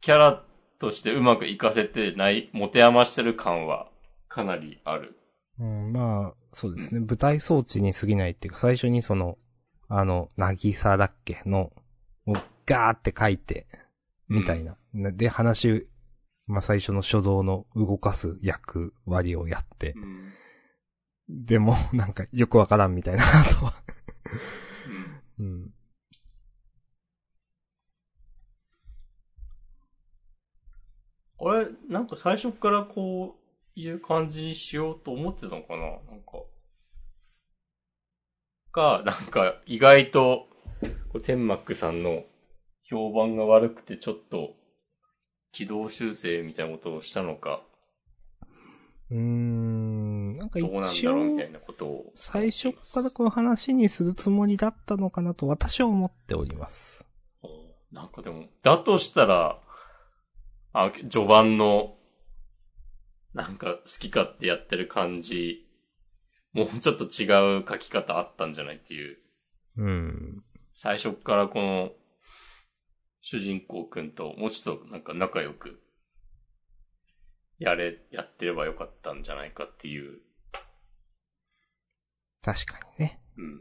[0.00, 0.44] キャラ
[0.78, 3.90] としてうまく活かせてない、持て余してる感は
[4.28, 5.16] かなりある。
[5.58, 7.00] うん、まあ、そうですね。
[7.00, 9.38] 舞台装置に過ぎないっていうか、最初にその、
[9.88, 11.72] あの、なぎさだっけの、
[12.66, 13.66] ガーって書いて、
[14.28, 14.76] みたいな。
[14.92, 15.88] なで、話、
[16.46, 21.44] まあ最初の初動の動かす役割をやって、うん。
[21.44, 23.82] でも、 なんかよくわからんみたいな、あとは。
[25.38, 25.46] うん。
[25.46, 25.74] うん。
[31.38, 33.45] あれ、なんか最初からこう
[33.76, 35.82] いう感じにしようと思ってたのかな？
[35.82, 36.42] なんか。
[38.72, 40.48] か、なんか意外と、
[41.12, 42.24] こう天幕さんの
[42.84, 44.54] 評判が悪くてちょっと
[45.52, 47.62] 軌道修正みたいなことをしたのか、
[49.10, 52.12] うーん、なんかどうなん一応だろうみた、いなことを。
[52.14, 57.04] 最初からこの話にするつもりだったのかなと私は思っております。
[57.92, 59.60] なんかでも、だとしたら、
[60.72, 61.94] あ、序盤の、
[63.36, 65.68] なんか好き勝手やってる感じ、
[66.54, 69.18] もうちょっと違う書き方あったんじゃないっていう。
[69.76, 70.42] うん。
[70.74, 71.90] 最初っからこの、
[73.20, 75.82] 主人公くんともうちょっとなんか仲良く、
[77.58, 80.18] やれ、やってればよかったんじゃないかっていう。
[82.40, 83.20] 確かにね。
[83.36, 83.60] うん。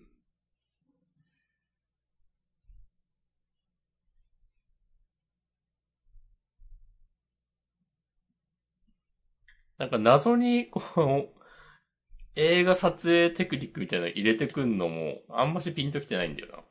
[9.77, 11.35] なんか謎に、こう、
[12.35, 16.63] 映画撮影テクニックみたいなの入れてくんのも、あんましピンときてないんだよ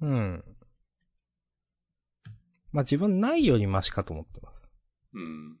[0.00, 0.08] な。
[0.08, 0.44] うん。
[2.72, 4.66] まあ自分ないよりマシかと思ってます。
[5.12, 5.56] うん。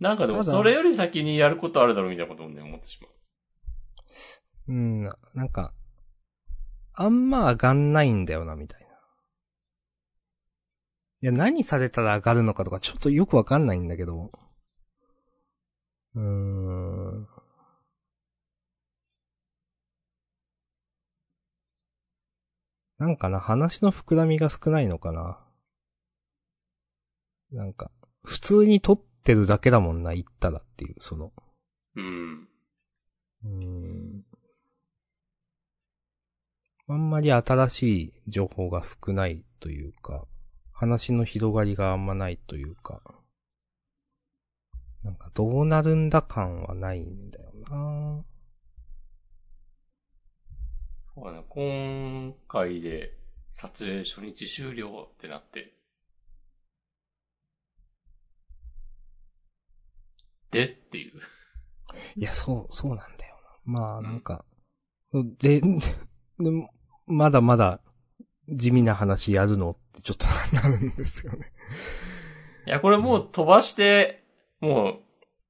[0.00, 3.10] なんかでも、それより先にやることあるだろうみたいなこともね、思ってしまう。
[4.68, 5.72] うん、ななんか、
[6.94, 8.86] あんま上がんないんだよな、みたいな。
[11.22, 14.30] いや、何されたら上がるのかとかちょっとよくわかんないんだけど。
[16.14, 17.28] うーん。
[22.98, 25.38] なんかな、話の膨らみが少ないのかな。
[27.52, 27.90] なんか、
[28.22, 31.32] 普通に撮ってるだけだもんな、言ったらっていう、その。
[31.96, 32.48] うん。
[33.44, 34.24] うーん
[36.88, 40.26] あんまり新しい情報が少ないというか、
[40.72, 43.00] 話の広がりがあんまないというか、
[45.02, 48.24] なんかどうなるんだ感はないんだよな
[51.14, 53.16] そうだね、今回で
[53.50, 55.74] 撮影初日終了ってなって。
[60.50, 61.12] でっていう。
[62.16, 63.36] いや、そう、そうなんだよ
[63.66, 63.72] な。
[63.72, 64.44] まあ、なんか、
[65.12, 65.80] で、で、
[66.38, 66.70] でも
[67.06, 67.80] まだまだ
[68.48, 70.26] 地味な話やるのってちょっと
[70.56, 71.52] なるんですよね。
[72.66, 74.24] いや、これもう飛ばして、
[74.60, 75.00] もう、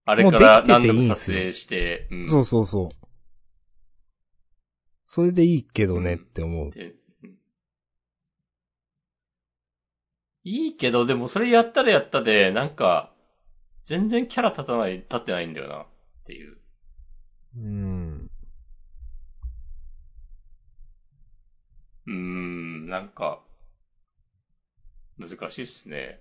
[0.04, 2.88] あれから何度も撮影して、うんそうそうそう。
[5.06, 6.70] それでいいけどねって思う。
[10.42, 13.12] いいけど、でもそれやったらやったで、なんか、
[13.84, 15.86] 全然キャラ立たない、立ってないんだよな、っ
[16.24, 16.56] ていう。
[17.56, 18.30] うん。
[22.06, 23.42] うーん、なんか、
[25.18, 26.20] 難しいっすね。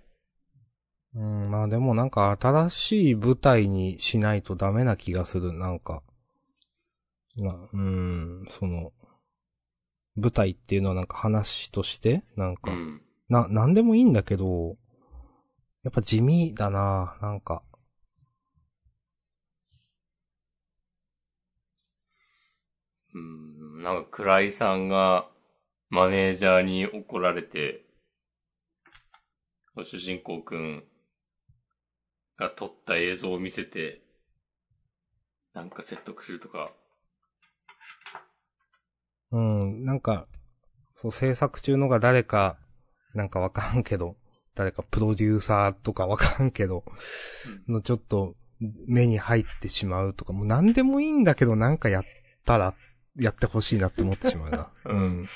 [1.15, 6.03] うん、まあでもなんか新しい舞台にしないとダメな気がする、なんか。
[7.35, 8.91] な、うん、その、
[10.15, 13.01] 舞台っていうのはなんか話として、なんか、うん。
[13.29, 14.77] な、なんでもいいんだけど、
[15.83, 17.63] やっぱ地味だななんか。
[23.13, 25.27] うん、なんか、倉井さんが、
[25.89, 27.85] マネージャーに怒られて、
[29.75, 30.83] 主人公くん
[32.39, 34.01] が撮った映像を見せて、
[35.53, 36.71] なんか説得するとか、
[39.31, 40.25] うん、なんか、
[40.95, 42.57] そう、制作中のが誰か、
[43.13, 44.15] なんかわからんけど、
[44.55, 46.83] 誰かプロデューサーとかわからんけど、
[47.67, 48.35] のちょっと
[48.87, 52.03] 目に入ってしまうとか、もう何でもいいんだけどなんかやっ
[52.45, 52.73] たら、
[53.17, 54.71] やってほしいなって思ってしまうな。
[54.85, 55.29] うん。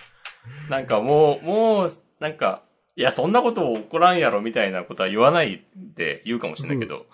[0.70, 2.64] なんかもう、もう、なんか、
[2.96, 7.06] いや、そんなこと起こらんやろみたいなことは言わないって言うかもしれないけど、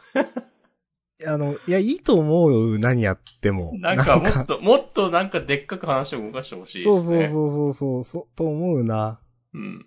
[1.26, 3.74] あの、いや、いいと思うよ、何やっても。
[3.80, 6.94] なんかもっと、もっとなんかでっかく話を動かしてほしいですね。
[6.94, 9.20] そうそうそうそうそう、そう、と思うな。
[9.54, 9.86] うん。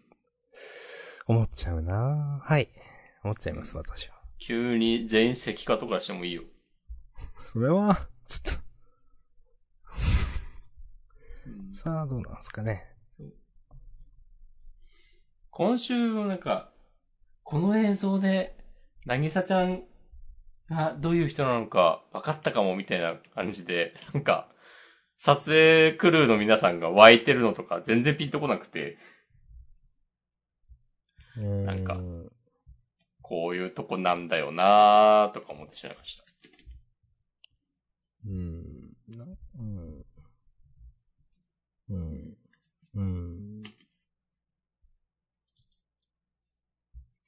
[1.26, 2.40] 思っちゃうな。
[2.43, 2.68] はい。
[3.24, 4.14] 思っちゃいます、私は。
[4.38, 6.43] 急に全員石化とかしてもいいよ。
[7.53, 7.95] それは、
[8.26, 8.59] ちょっ
[11.47, 12.91] うんと、さあ、どうなんですかね。
[15.55, 15.94] 今週
[16.26, 16.70] なんか、
[17.42, 18.57] この映像で、
[19.05, 19.82] なぎさちゃん
[20.70, 24.48] がどういう人なのか分かったかもみたいな感じで、 なんか、
[25.18, 28.96] 撮影クルーの皆さんが湧いてるのとか全然ピンとこなくて、
[31.36, 32.32] なんかう
[33.20, 36.24] こういうとこなんだよなーとか思ってしまいました。
[38.26, 38.62] うん。
[39.09, 39.26] な
[39.59, 40.05] うん。
[41.90, 42.36] うん。
[42.94, 43.32] うん。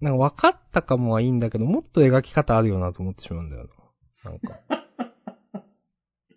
[0.04, 3.68] なんか分かったかもはいいんだけど、もっと描き方あるよなと思ってしまうんだよ
[4.22, 4.30] な。
[4.30, 4.60] なんか。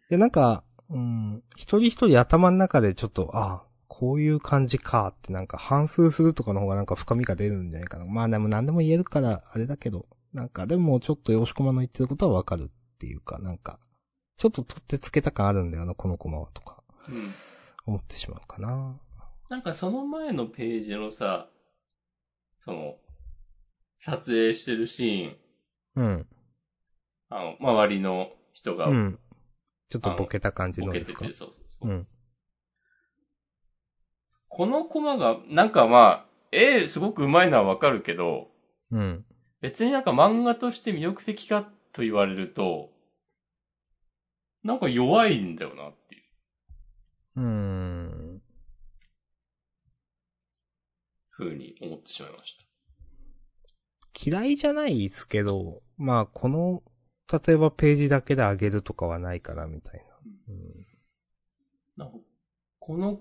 [0.09, 8.05] いや、なんか、うん、一人一人頭の中でちょっと、ああ、こういう感じかってなんか反数するとかの方がなんか深みが出るんじゃないかな。
[8.05, 13.79] まあでも何でも言えるからあれだけど、なんかでもちょっと吉駒の言ってることはわかるっていうか、なんか、
[14.37, 17.33] ちょっと取ってつけた感あるんだよな、このコマはとか、うん。
[17.85, 18.97] 思ってしまうかな。
[19.49, 21.49] なんかその前のページのさ、
[22.63, 22.95] その、
[23.99, 26.27] 撮影してるシーン、うん。
[27.29, 29.19] あの、周りの人がうん。
[29.89, 31.89] ちょっとボケた感じボのですかケてて、そうそうそう。
[31.89, 32.07] うん。
[34.49, 38.49] このコマが、なんかまあ、絵すごく上手いのはわかるけど、
[38.91, 39.25] うん。
[39.61, 42.91] 別になんか漫画として魅力的かと言われると、
[44.63, 48.41] なんか弱いんだよなっていううーん。
[51.31, 52.66] 風に思ってしまいました。
[54.19, 56.81] 嫌いじゃないですけど、まあ、この、
[57.31, 60.03] 例えばページだけで上げるとかはないから、みたい
[61.97, 62.05] な。
[62.05, 62.17] なんか、
[62.79, 63.19] この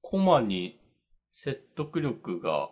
[0.00, 0.80] コマに
[1.32, 2.70] 説得力が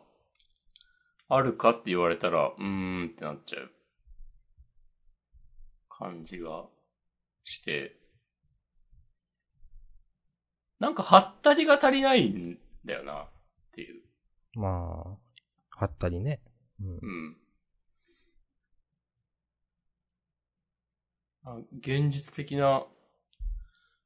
[1.29, 3.71] あるかって言われたら、うーんってなっちゃう
[5.89, 6.65] 感じが
[7.45, 7.97] して、
[10.81, 13.27] なんか、はったりが足りないんだよなっ
[13.73, 14.03] ていう。
[14.57, 14.63] うん。
[14.63, 16.43] まあ、はったりね。
[16.81, 17.07] うんう。
[17.07, 17.44] ん。
[21.79, 22.85] 現実的な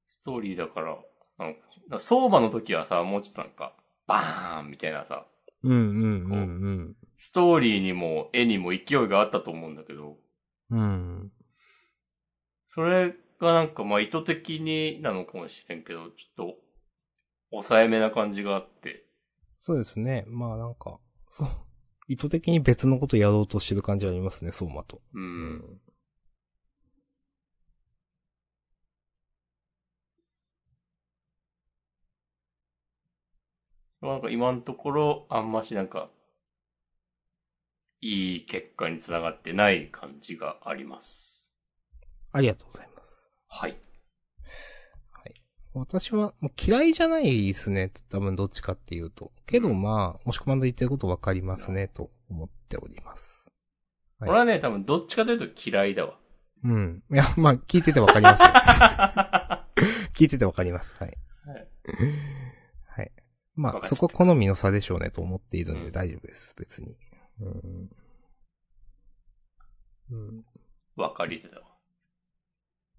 [0.08, 0.98] ストーリーだから、
[1.38, 3.74] なんか、だ相馬の時はさ、もうちょっとなんか、
[4.06, 5.26] バーンみたいなさ、
[5.62, 5.80] うんうん
[6.30, 10.18] うんストーリーにも絵にも勢いがあったと思うんだけど、
[10.70, 10.80] うん。
[10.80, 10.82] う
[11.24, 11.32] ん。
[12.74, 16.54] それがなんかまあ意図的になのかもしれんけど、ちょっと、
[17.50, 19.04] 抑えめな感じがあって、
[19.58, 20.24] そうですね。
[20.28, 21.48] まあなんか、そう。
[22.06, 25.00] 意図的に別のことやろうとしてる感じありますね、相馬と。
[25.12, 25.20] う。。
[25.20, 25.80] うん
[34.02, 36.10] なんか今のところ、あんましなんか、
[38.00, 41.50] いい結果につながってない感じがあります。
[42.32, 43.16] ありがとうございます。
[43.48, 43.76] はい。
[45.74, 47.92] 私は、もう嫌いじゃないですね。
[48.08, 49.32] 多分どっちかっていうと。
[49.46, 53.46] けどまあ、もしくまんの言ってることわかりますね、と思っております。
[54.18, 56.14] はい俺はね、多分どっちかというと嫌いだわ。
[56.64, 57.04] うん。
[57.12, 58.48] いや、まあ、聞いててわかりますよ。
[60.12, 60.96] 聞いててわかります。
[60.98, 61.16] はい。
[61.46, 61.68] はい。
[63.58, 66.96] まあ、そこ好みの差でしょうねと思っているのうんで大丈夫です、別に。
[67.40, 67.90] うん。
[70.10, 70.44] うん。
[70.96, 71.66] わかりだわ。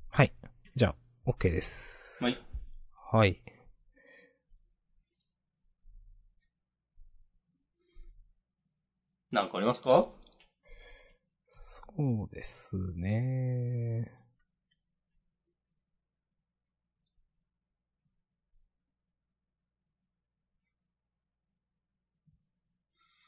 [0.09, 0.33] はい。
[0.75, 0.95] じゃあ、
[1.29, 2.23] OK です。
[2.23, 2.37] はい。
[3.11, 3.41] はい。
[9.31, 10.09] なんかありますか？
[11.47, 11.83] そ
[12.25, 14.11] うですね。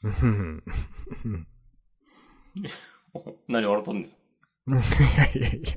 [3.48, 4.06] 何笑っとんねん。
[4.72, 4.74] い
[5.16, 5.76] やいやいや。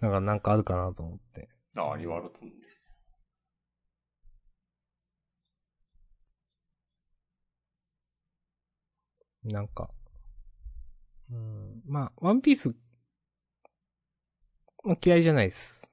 [0.00, 1.48] なんか、なんかあるかなと思って。
[1.76, 2.10] ああ、笑っと
[2.44, 2.56] んねん。
[9.52, 9.90] なんか、
[11.30, 12.74] うん、まあ、ワンピース、
[14.82, 15.88] まあ、嫌いじゃないです。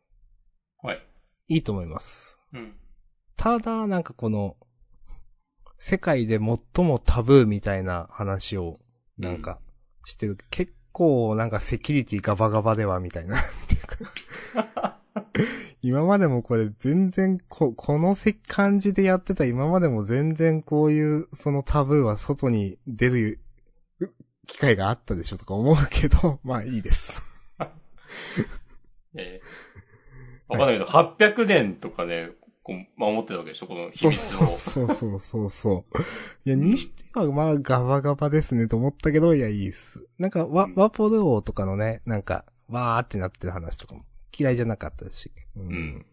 [0.81, 1.05] はい。
[1.49, 2.39] いいと思います。
[2.53, 2.75] うん。
[3.35, 4.57] ただ、なんかこの、
[5.86, 8.79] 世界で最もタブーみたいな話を、
[9.17, 9.59] なんか、
[10.05, 10.38] してる。
[10.49, 13.36] 結構、なんかセキュリティガバガバでは、みたいな。
[13.38, 13.81] っていう
[14.71, 14.97] か
[15.81, 23.41] 今までもこれ全然こ、このせ感じでやってた今までも全然こういうそのタブーは外に出る
[24.47, 27.21] 機会があったでしょとか思うけど、 まあいいです。
[29.17, 29.41] ええ
[30.47, 32.31] わかんないけど、800年とかね、
[32.64, 34.57] こう守ってたわけでしょこの秘そう密を。
[34.57, 35.99] そうそうそうそうそう。
[36.45, 40.05] いや、にしてはまあガバガバですねと思ったけど、いや、いいっす。
[40.18, 44.05] なんか、ワ、ワポル王とかのね、なんか、わーってなってる話とかも
[44.38, 45.32] 嫌いじゃなかったし。
[45.57, 46.05] うんうん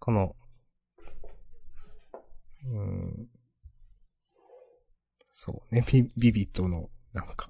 [0.00, 0.36] この、
[2.66, 3.28] うん。
[5.30, 7.48] そうね、ビビビットの、なんか、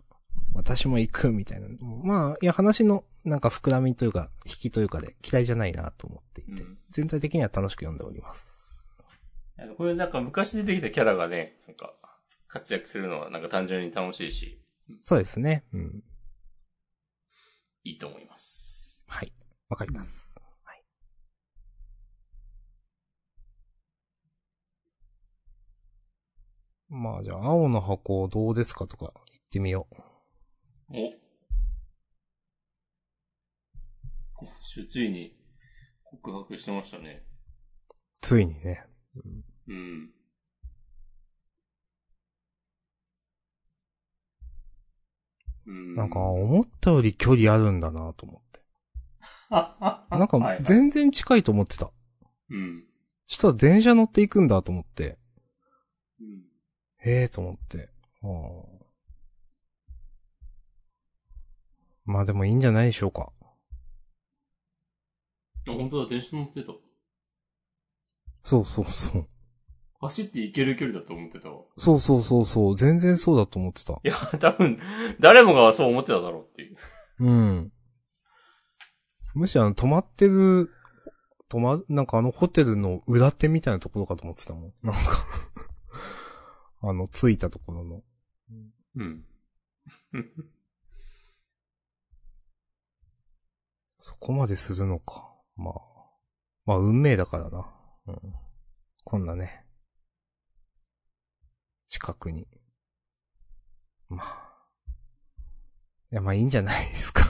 [0.53, 1.67] 私も行くみたいな。
[1.81, 9.05] まあ、いや、話の、なんか膨らみというか、引きというかで嫌いじゃないなと思っていて、うん全体的には楽しく読んでおります。
[9.77, 11.95] これなんか昔出てきたキャラがね、なんか、
[12.47, 14.61] 活躍するのはなんか単純に楽しいし、
[15.03, 15.65] そうですね。
[15.73, 16.05] うん。
[17.83, 19.03] いいと思います。
[19.09, 19.33] はい。
[19.69, 20.37] わかります。
[20.63, 20.83] はい。
[26.91, 29.97] まあじゃあ、青の箱どうですかとか言ってみよう。
[30.91, 31.24] お
[34.89, 35.37] ついに
[36.05, 37.25] 告白してましたね。
[38.21, 38.85] ついにね。
[39.69, 40.11] うん。
[45.67, 45.95] うん。
[45.95, 48.61] なんか、思ったより距離あるんだなと思って。
[49.51, 51.91] な なんか、全然近いと思ってた。
[52.51, 52.85] うん。
[53.27, 55.19] したら電車乗っていくんだと思って。
[56.21, 56.45] うん。
[56.99, 57.91] へえーと思って。
[58.23, 58.85] あー
[62.07, 63.33] まあでもいいんじゃないでしょうか。
[65.67, 66.73] あ、本当だ、電車乗ってた。
[68.43, 69.29] そうそうそう。
[70.01, 71.63] 走って行ける距離だと思ってたわ。
[71.79, 72.77] そうそうそうそう。
[72.77, 73.95] 全然そうだと思ってた。
[73.95, 74.79] いや、多分、
[75.19, 76.77] 誰もがそう思ってただろうっていう。
[77.21, 77.73] うん。
[79.35, 80.71] むしろあの、泊まってる、
[81.49, 84.73] 泊ま、なんかあのホテルの裏手みたいなところかと思ってたもん。
[84.83, 85.01] なんか
[86.83, 88.03] あの、着いたところの。
[88.97, 89.25] うん。
[93.99, 95.34] そこまでするのか。
[95.57, 95.75] まあ。
[96.67, 97.67] まあ、運命だからな。
[98.07, 98.35] うん。
[99.05, 99.67] こんなね。
[101.89, 102.47] 近くに。
[104.09, 104.55] まあ。
[106.11, 107.25] いや、まあいいんじゃないですか。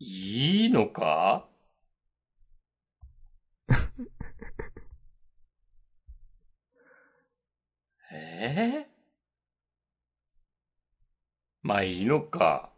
[0.00, 1.46] いいのか？
[8.12, 8.90] ええ
[11.62, 12.69] まあいいのか。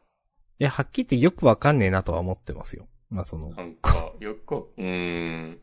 [0.63, 2.87] いや、はっきり言ってよくわかんねえなとは思ってますよ。
[3.11, 5.61] まあその、なんか、よく、うーん。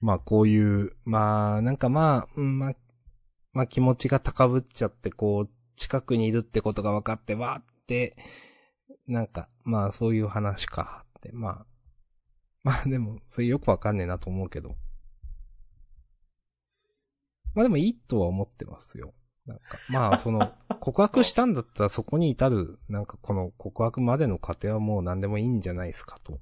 [0.00, 2.72] まあこういう、まあなんかまあ、うん、まあ、
[3.52, 8.16] まあ気持ちが高ぶっちゃってこう、近くにいるってことが分かって、わーって、
[9.06, 11.66] なんか、まあそういう話かって、まあ、
[12.64, 14.74] まあでも、それよくわかんねえなと思うけど。
[17.54, 19.14] まあでもいいとは思ってますよ。
[19.48, 26.38] なんか、まあその、 告白したんだったらそこに至る、なんかこの告白までの過程はもう何でもいいんじゃないですかと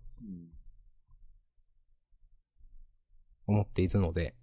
[3.46, 4.34] 思っているので、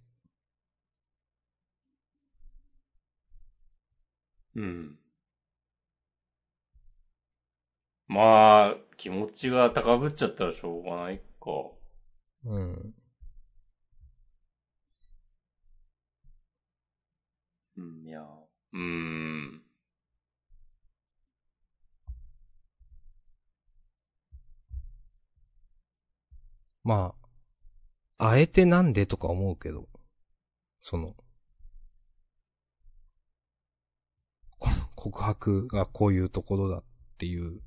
[4.54, 4.98] うん。
[8.08, 11.50] まあ、気持ちが高ぶっちゃったらしょうがないか。
[12.44, 12.94] うん。
[17.76, 18.22] うん、いや、
[18.74, 19.62] うん。
[26.82, 27.14] ま
[28.18, 29.88] あ、あえてなんでとか思うけど、
[30.82, 31.14] その、
[34.96, 36.84] 告白がこういうところだっ
[37.18, 37.60] ていう、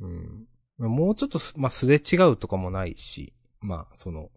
[0.00, 0.48] うん。
[0.78, 4.30] もうちょっとす、まあ、すれ違うとかもないし、まあ、その、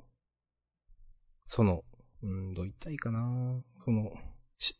[1.47, 1.83] その、
[2.25, 4.11] うん、どう言ったらいいかなその、
[4.57, 4.75] し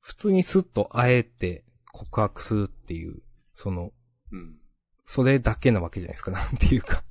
[0.00, 3.20] 普通にスッと会えて告白するっていう、
[3.54, 3.92] その、
[4.30, 4.56] うん。
[5.04, 7.02] それだけなわけじゃないですか、なんていうか。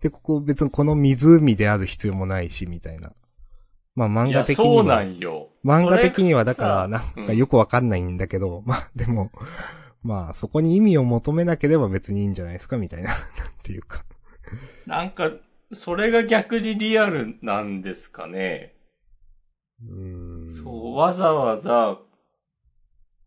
[0.00, 3.12] で、ここ別にこの湖である必要もないし、みたいな。
[3.94, 4.72] まあ漫画的には。
[4.72, 5.48] そうなんよ。
[5.64, 9.32] 漫画的にはだから、なんさかよくわかんないんだけど、まあでも、
[10.02, 13.10] まあそこに意味を求めなければ別にいいんじゃないですか、みたいな。
[13.10, 13.18] なん
[13.62, 14.04] ていうか。
[14.86, 15.30] なんか、
[15.72, 18.74] それが逆にリアルなんですかね。
[19.82, 20.50] う。
[20.50, 21.98] そう、わざわざ、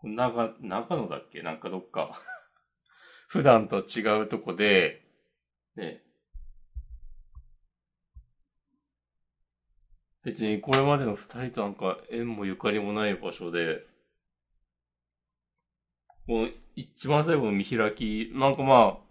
[0.03, 1.41] 長、長野だっけ？
[1.41, 2.21] なんかどっか、
[3.27, 5.01] 普段と違うとこで、
[5.75, 6.01] ね。
[10.23, 13.85] 別にこれまでの二人となんか縁もゆかりもない場所で、
[16.25, 19.04] この一番最後の見開き、なんかまあ、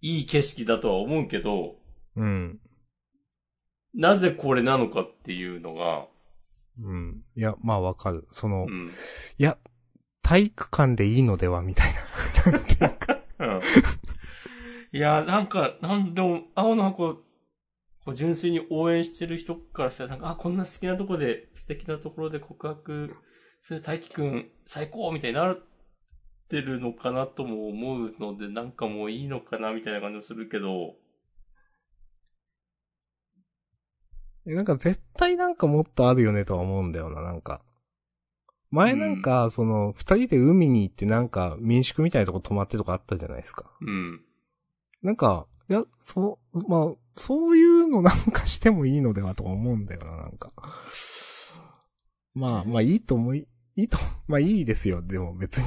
[0.00, 1.76] いい景色だとは思うけど、
[2.16, 2.60] うん。
[3.94, 6.06] なぜこれなのかっていうのが、
[6.82, 7.22] うん。
[7.36, 8.28] いや、まあわかる。
[8.32, 8.92] その、いうん。
[9.38, 9.58] や、
[10.22, 11.92] 体育館でいいのでは、みたい
[12.44, 12.52] な。
[12.52, 13.18] なんていうか。
[13.38, 13.60] うん
[14.92, 17.16] いや、なんか、なんでも、青の箱、
[18.04, 23.08] こう純粋に応援してる人からしたら、なんか、あ、こんな好きなとこで、素敵なところで告白
[23.60, 25.54] する大輝くん、最高みたいにな
[26.46, 30.94] ってるのかなとも思うので、なんかもういいのかなみたいな感じもするけど、
[34.46, 37.62] えなんか絶対なんかもっとあるよねとは思うんだよな、なんか。
[38.70, 43.72] 前なんか、その、二人で海に行ってなんか民宿みたいなとこ泊まってとかあったじゃないですか。
[43.80, 44.20] うん。
[45.02, 50.52] なんか、いや、そう、まあ、そういうのなんかしてもいいのではと思うんだよな、なんか。
[52.34, 55.64] まあ、まあいいと思い、いいと、まあいいですよ、でも別に。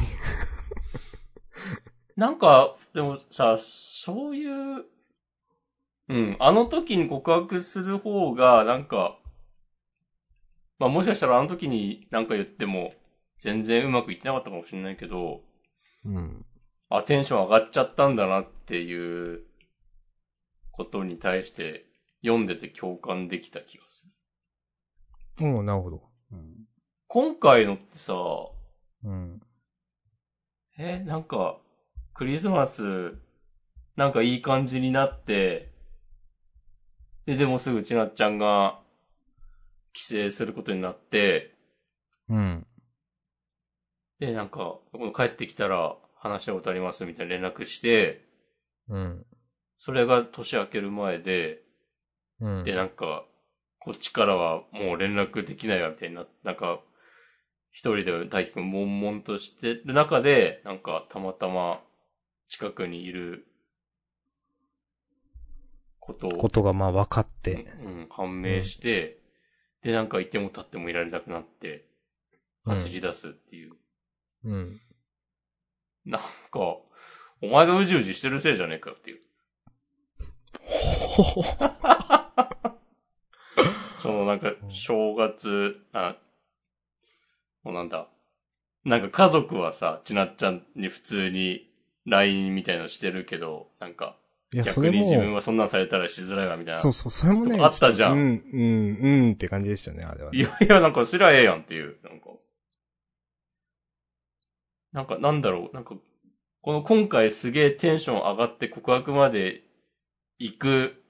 [2.19, 4.83] なんか、でもさ、そういう、
[6.09, 9.17] うん、あの時に告白する方が、なんか、
[10.79, 12.93] まあもしかしたらあの時になんか言っても、
[13.37, 15.43] 全然うまくいってなかったかもしれないけど、
[16.03, 16.45] うん。
[16.89, 19.45] あ、テンション上がっちゃったんだなっていう
[20.71, 21.85] ことに対して、
[22.21, 24.05] 読んでて共感できた気がす
[25.39, 25.47] る。
[25.47, 26.01] うん、なるほど。
[26.33, 26.65] うん。
[27.07, 28.13] 今回のってさ、
[29.05, 29.41] うん。
[30.77, 31.59] え、なんか、
[32.19, 33.13] クリスマス、
[33.95, 35.71] なんかいい感じになって、
[37.25, 38.81] で、でもすぐちなっちゃんが、
[39.93, 41.55] 帰省することになって、
[42.27, 42.67] うん。
[44.19, 44.79] で、なんか、
[45.15, 48.27] 帰ってきたら話したことありますみたいな連絡して、
[48.89, 49.25] うん。
[49.77, 51.61] それが年明ける前で、
[52.41, 52.63] うん。
[52.65, 53.23] で、なんか、
[53.79, 56.81] こっちからはもう連絡できないわみたいにななんか、
[57.71, 61.81] 一人で大輝くん悶々としてる中で、なんかたまたま
[62.49, 63.47] 近くにいる
[65.99, 67.53] ことを、ことがまあ分かっうんて。
[67.53, 69.19] うん判明して、
[69.83, 71.85] で、なんかいても立ってもいられなくなって、
[72.65, 73.73] 走り出すっていう。
[74.43, 74.81] うん。
[76.05, 76.59] なんか、
[77.41, 79.19] お前がうじうじしてるせいじゃねえかっていう。
[80.59, 81.69] ほほほ。
[83.99, 86.17] そのなんかう、ん正月、あ、
[87.63, 88.07] もうなんだ。
[88.85, 91.68] なんか家族はさ、ちなっちゃんに普通に
[92.09, 94.17] LINE みたいのしてるけど、なんか、
[94.51, 96.81] いや、そ逆れに自分も、はそんなんされたらしづらいわみたいな。
[96.81, 102.29] そうそう、それもね、あったじゃんうん、うん、うんって感じでしたね、あれは、いやいや、なんかすりゃええやんっていう、なんか。
[104.91, 105.95] なんか、なんだろう、なんか、
[106.61, 109.63] この今回すげえテンション上がって告白まで
[110.39, 111.03] 行く、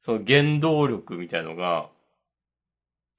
[0.00, 1.90] その原動力みたいのが、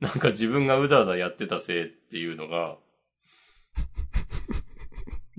[0.01, 2.77] なんか自分がうだうだやってたせいっていうのが、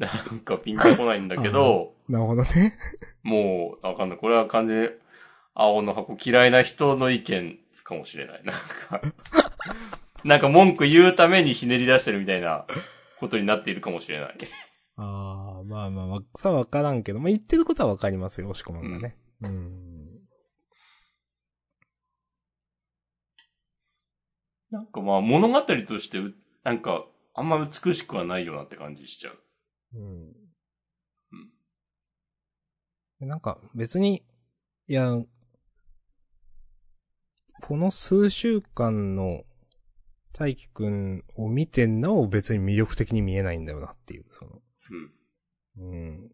[0.01, 2.77] なんかピンとこないんだけど、なるほどね。
[3.23, 4.19] もう、わかんない。
[4.19, 4.89] これは完全に、
[5.55, 8.43] 青の箱嫌いな人の意見かもしれない。
[8.45, 9.03] なんか、
[10.25, 12.67] なんか文句言うためにひねり出してるみたいな
[13.19, 14.37] ことになっているかもしれない。
[14.97, 19.17] ああ、まあまあまあ、さわからんけど、まあ言ってることはわかりますよ、押し込まんがね。
[19.43, 20.21] うん。
[24.71, 29.39] なんかまあ物語としてう、なんか、あんま美しくはないよなって感じしちゃう。
[29.95, 30.33] うん。
[33.21, 34.25] なんか、別に、
[34.89, 35.23] いや、
[37.63, 39.45] この数週間の
[40.33, 44.63] 大輝くんを見てなお別に魅力的に見えないんだよなっていう、その。
[45.79, 45.93] うん。
[45.93, 46.31] うん。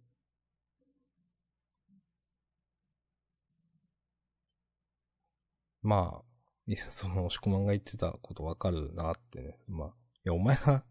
[5.82, 9.58] まあ、その、押し込まんが言ってたことわかるなってね。
[9.68, 9.92] まあ、い
[10.24, 10.84] や、お前が、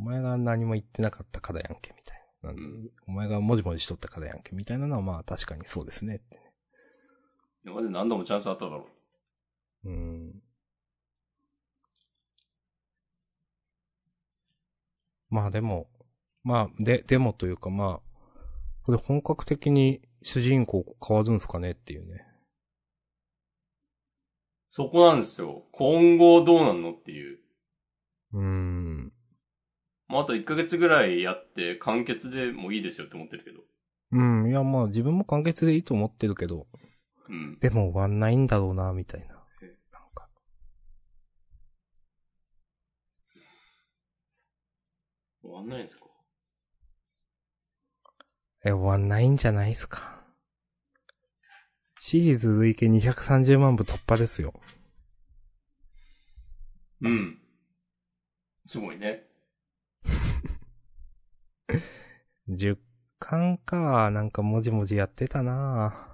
[0.00, 2.54] お前が何も言ってなかったからやんけ、みたいな。
[3.06, 6.42] お前がもじもじしとったからやんけ、みたいなのはまあ確かにそうですねってね。
[7.66, 8.88] 今まで何度もチャンスあっただろ
[9.84, 10.42] うん。
[15.28, 15.90] まあでも、
[16.44, 18.30] まあ、で、でもというかまあ、
[18.84, 22.24] これ本格的に主人公変わるんすかねっていうね。
[24.70, 25.66] そこなんですよ。
[25.72, 27.38] 今後どうなんのっていう。
[28.32, 28.99] うーん。
[30.10, 33.60] まあ、あと1ヶ月ぐらいやって完結でもいいですよって思ってるけど。
[34.12, 36.66] うん、いやまあ自分も完結でいいと思ってるけど、
[37.28, 37.58] うん。
[37.60, 39.26] でも終わんないんだろうな、みたいな。
[39.62, 40.28] えなんか。
[45.42, 46.06] 終わんないんですか？
[48.64, 50.24] え、終わんないんじゃないですか？
[52.00, 54.60] シリーズ累計230万部突破ですよ。
[57.00, 57.38] うん。
[58.66, 59.29] すごいね。
[62.48, 62.78] 10
[63.18, 66.10] 巻か、なんかもじもじやってたな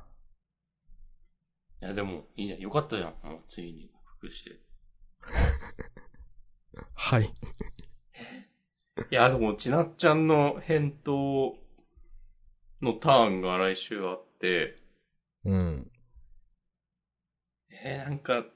[1.82, 2.60] いや、でも、いいじゃん。
[2.60, 3.14] よかったじゃん。
[3.22, 4.60] もう、ついに、復して。
[6.94, 7.24] はい。
[9.10, 11.56] いや、でも、ちなっちゃんの返答
[12.80, 14.82] のターンが来週あって、
[15.44, 15.90] うん。
[17.70, 18.46] えー、なんか、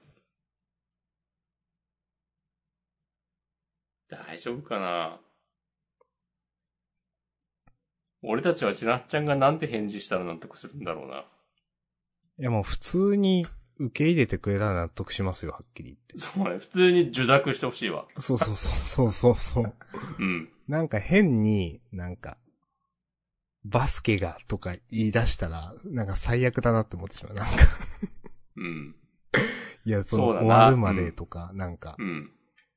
[4.08, 5.20] 大丈夫かな
[8.22, 11.24] 俺たちはちなっちゃんがなんて返事したら納得するんだろうな。
[12.38, 13.46] いやもう普通に
[13.78, 16.18] 受け入れてくれたら納得しますよ、はっきり言って。
[16.18, 16.58] そうね。
[16.58, 18.06] 普通に受諾してほしいわ。
[18.18, 19.74] そうそうそう、そうそうそう。
[20.18, 20.48] うん。
[20.68, 22.36] なんか変に、なんか、
[23.64, 27.34] バスケがとか言い出したら、なんか最悪だなって思ってしまう。
[27.34, 27.52] なんか、
[28.56, 28.94] うん。
[29.86, 32.30] いや、その終わるまでとか、なんか、うん。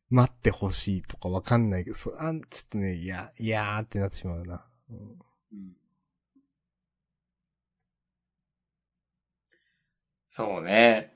[0.09, 4.65] 待ってほしいとかわかんないけど、そあちょっとね、いや、いやーってなってしまうな。
[4.89, 5.19] うん
[5.53, 5.73] うん
[10.31, 11.13] そうね。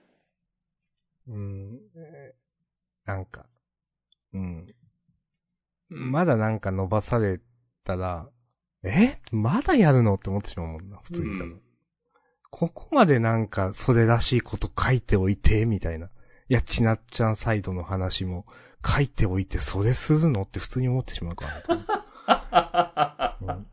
[1.28, 1.80] うん。
[1.96, 3.48] えーなんか、
[4.34, 4.68] うん。
[5.90, 7.40] うんまだなんか伸ばされ
[7.84, 8.30] たら、
[8.84, 9.20] え？
[9.32, 10.16] まだやるの？
[10.16, 11.52] って思ってしまうもんな、普通に多分。
[11.52, 11.62] うん
[12.50, 16.08] ここまでなんか、それらしいこと書いておいて、みたいな。
[16.08, 16.10] い
[16.54, 18.46] や、ちなっちゃんサイドの話も、
[18.86, 20.44] 書いておいて、それするの？
[20.44, 23.68] って普通に思ってしまうからな、うんうん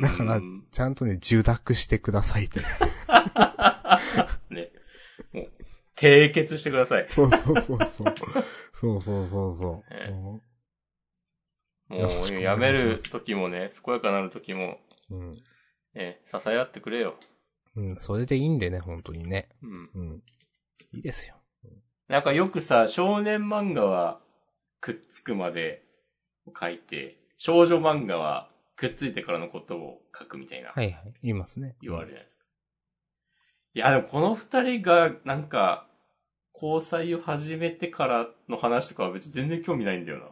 [0.00, 0.40] だから
[0.72, 2.60] ちゃんとね、受諾してくださいって。
[4.50, 4.70] ね。
[5.32, 5.50] もう、
[5.96, 7.06] 締結してください。
[7.10, 8.14] そうそうそうそう。
[8.72, 9.84] そうそうそうそう。
[9.90, 10.42] ええうん
[11.90, 14.78] もう、やめる時もね、健やかなる時も、
[15.10, 15.32] うん。
[15.92, 17.16] ね、支え合ってくれよ。
[17.74, 19.48] うん、それでいいんでね、本当にね。
[19.60, 19.90] うん。
[19.94, 20.22] うん。
[20.92, 21.34] いいですよ。
[22.06, 24.20] なんかよくさ、少年漫画は
[24.80, 25.82] くっつくまで
[26.58, 28.49] 書いて、少女漫画は
[28.80, 31.12] くっついてからのことを書くみたいなはいはい。
[31.22, 31.76] 言いますね。
[31.82, 32.44] 言われるじゃないですか。
[33.74, 35.86] いや、でもこの二人がなんか、
[36.54, 40.24] 交際を始めてからの話とかは別に全然興味ないんだよな。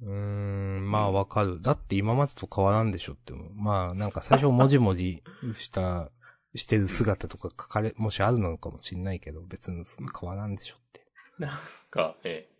[0.00, 1.60] うーん、まあわかる。
[1.60, 3.54] だって今までと変わらんでしょって思う。
[3.54, 5.22] まあなんか最初もじもじ
[5.52, 6.10] した、
[6.56, 11.06] してる姿とか書かれ、もしあるのかもしんないけど、別にそんな変わらんでしょって。
[11.38, 11.58] なん
[11.90, 12.54] か、ええ。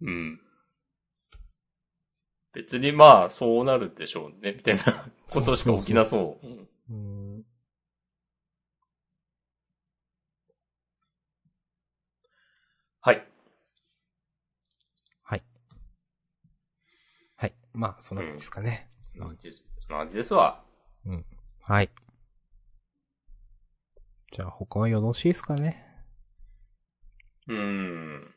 [0.00, 0.43] うん。
[2.54, 6.46] 別にまあ、そうなるでしょうね、みたいなことしか起きなそう。
[6.46, 6.94] うんうー
[7.40, 7.44] ん。
[13.00, 13.26] はい。
[15.22, 15.42] はい。
[17.36, 17.54] はい。
[17.72, 18.88] まあ、そんな感じですかね。
[19.12, 20.62] そんな感じですそんな感じですわ。
[21.60, 21.90] はい。
[24.32, 25.86] じゃあ他はよろしいですかね。
[27.48, 28.33] うーん。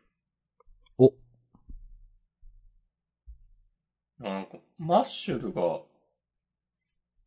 [4.19, 5.81] なんか、マッシュルが、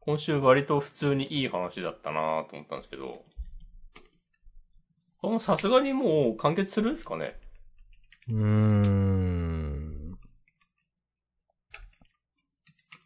[0.01, 3.25] 今週割と普通にいい話だったなと思ったんですけど、
[5.19, 7.39] これもさすがにもう完結するんですかね？
[8.29, 10.13] うーん。
[10.13, 10.17] で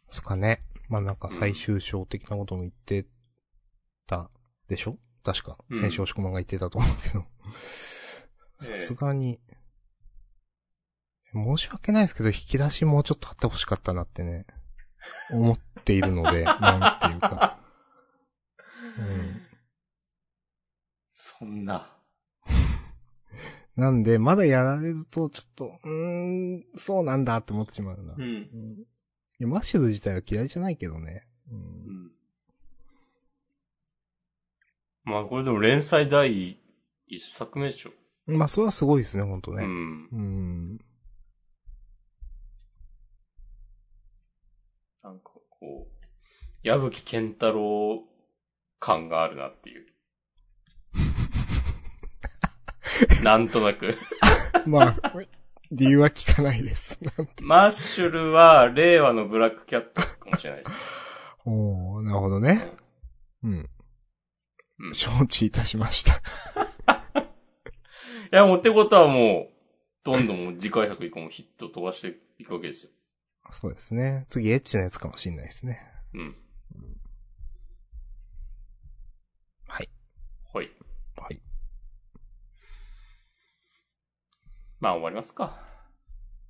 [0.09, 0.63] すかね。
[0.87, 3.05] まあなんか最終章的なことも言って
[4.07, 4.29] た
[4.69, 4.97] でしょ？
[5.23, 5.57] 確か。
[5.69, 7.19] うん先週押し込まんが言ってたと思うけど。
[7.19, 9.41] ええさすがに。
[11.35, 14.45] 申し訳ないですけど、引き出しもうちょっとあってほしかったなってね、
[15.31, 17.59] 思っているので、 なんていうか。
[18.97, 19.41] うん。
[21.13, 21.91] そんな。
[23.75, 28.13] なんで、まだやられると、ちょっと、うーん、そうなんだって思ってしまうな。
[28.13, 28.21] うん。
[28.21, 28.85] うん
[29.37, 31.27] いや、マッシュル自体は嫌いじゃないけどね。
[31.51, 31.55] う。
[31.55, 31.61] うん
[32.07, 32.11] ん。
[35.03, 36.57] まあこれでも連載第
[37.07, 37.91] 一作目でしょ。
[38.27, 39.65] まあ、それはすごいですね、ほんとね。
[39.65, 40.07] うん。
[40.13, 40.77] うん
[45.25, 46.05] かこう、
[46.65, 48.03] 矢吹健太郎
[48.79, 49.85] 感があるなっていう。
[53.21, 53.95] なんとなく。
[54.65, 55.13] まあ、
[55.71, 56.97] 理由は聞かないです。
[57.43, 60.75] マッシュルは令和のブラックキャットかもしれないです。
[61.45, 62.67] おー、なるほどね。
[63.43, 63.69] うん。
[64.79, 66.15] うん承知いたしました。
[67.21, 67.29] い
[68.31, 69.53] や、もうってことはもう、
[70.03, 72.91] どんどん次回作以降もヒット飛ばしていくわけですよ。
[73.51, 74.25] そうですね。
[74.29, 75.79] 次、エッチなやつかもしれないですね。
[76.15, 76.35] うん。
[79.67, 79.89] はい。
[80.53, 80.71] はい。
[81.17, 81.41] はい。
[84.79, 85.57] まあ終わりますか。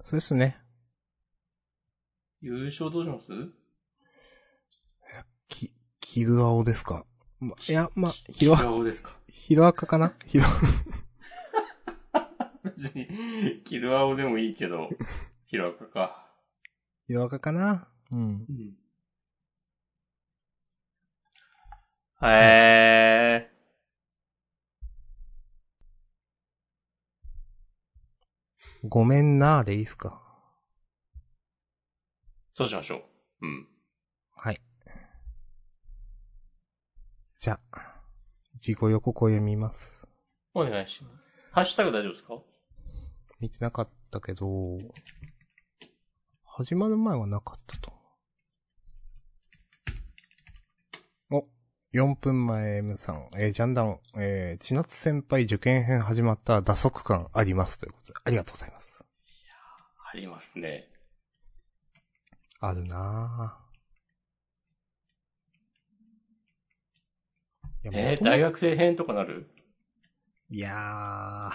[0.02, 0.58] そうですね。
[2.42, 3.32] 優勝どうします？
[5.48, 7.06] き、キルアオですか。
[7.40, 10.14] ま、いや、ま、ヒロアカ、顔ですかヒロアカかな？
[10.26, 10.44] ヒロ、
[12.64, 14.90] 別に、キルアオでもいいけど、
[15.46, 16.32] ヒロアカか。
[17.08, 17.88] ヒロアカかな？
[18.12, 18.46] うん。
[18.50, 18.78] うん。
[22.24, 23.05] へえ。
[28.88, 30.22] ごめんなーでいいですか？
[32.54, 33.02] そうしましょう。
[33.42, 33.68] うん。
[34.36, 34.62] はい。
[37.40, 37.78] じゃあ、
[38.56, 40.08] 自己予告を読みます。
[40.54, 41.50] お願いします。
[41.52, 42.36] ハッシュタグ大丈夫ですか？
[43.40, 44.78] 見てなかったけど、
[46.46, 47.92] 始まる前はなかったと。
[51.32, 51.48] お、
[51.96, 59.06] 4分前 M さん、えージャンダン、えー、千夏先輩受験編始まった打足感ありますということで、ありがとうございます。
[60.14, 60.90] ありますね。
[62.60, 67.90] あるなぁ。
[67.90, 69.50] いやえー、大学生編とかなる？
[70.50, 71.54] いやー。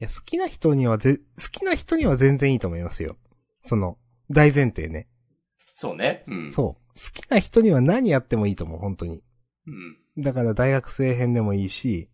[0.00, 3.16] いや、好きな人にはぜ、好きな人には全然いいと思いますよ。
[3.62, 3.96] その、
[4.30, 5.08] 大前提ね。
[5.74, 6.24] そうね。
[6.26, 6.52] うん。
[6.52, 6.80] そう。
[6.89, 9.22] 好きな人には何やってもいいと思う、本当に。
[9.66, 9.70] う
[10.20, 10.22] ん。
[10.22, 12.08] だから大学生編でもいいし、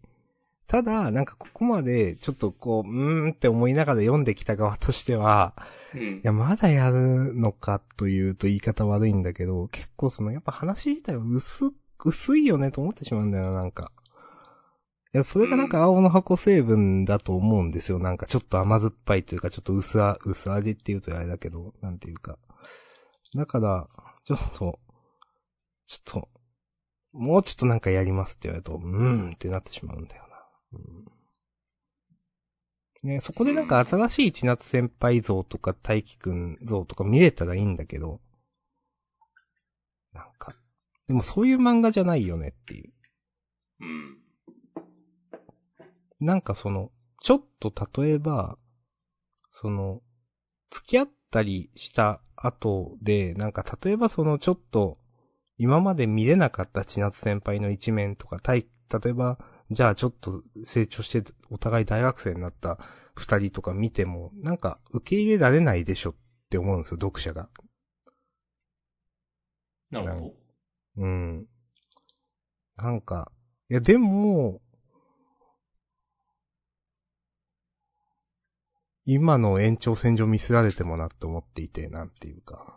[0.66, 5.54] ただ、なんかここまで、ちょっとこう、うーんって思いながら読んできた側としては、
[5.94, 6.20] うんい。
[6.22, 11.70] や、まだやるのかというと言い方悪いんだけど、結構その、やっぱ話自体は薄、
[12.04, 13.92] 薄いよねと思ってしまうんだよな、なんか。
[15.14, 17.98] いや、それがなんか青の箱成分だと思うんですよ。
[17.98, 22.38] なんかちょっと甘酸っぱいというか、ちょっと薄あ、薄味っていうとあれだけど、なんていうか。
[23.34, 23.88] だから、
[24.26, 24.80] ちょっと、
[25.86, 26.28] ちょっと、
[27.12, 30.78] もうちょっとなんかやりますって言われると、うーんってなってしまうんだよな。
[33.04, 38.20] うん、ね、そこでなんか新しい千夏先輩像とか大輝くん像とか見れたらいいんだけど、
[40.12, 40.56] なんか、
[41.06, 42.92] でもそういう漫画じゃないよねっていう。
[43.80, 44.18] うん。
[46.18, 46.90] なんかその、
[47.22, 47.72] ちょっと
[48.02, 48.58] 例えば、
[49.50, 50.02] その、
[50.70, 54.98] 付き合ったりした後で、なんか例えばそのちょっと、
[55.58, 58.66] 今まで見れなかった千夏先輩の一面とか、たい
[59.02, 59.38] 例えば、
[59.70, 62.78] じゃあちょっと成長してお互い大学生になった
[63.14, 66.14] 二人とか見ても、なんか受け入れられないでしょっ
[66.50, 67.48] て思うんですよ、読者が。
[69.90, 70.34] なるほど。
[70.98, 71.46] うん。
[72.76, 73.32] なんか、
[73.70, 74.60] いやでも、
[79.06, 82.74] 今の延長線上見せられてもなって思っていて、なんていうか。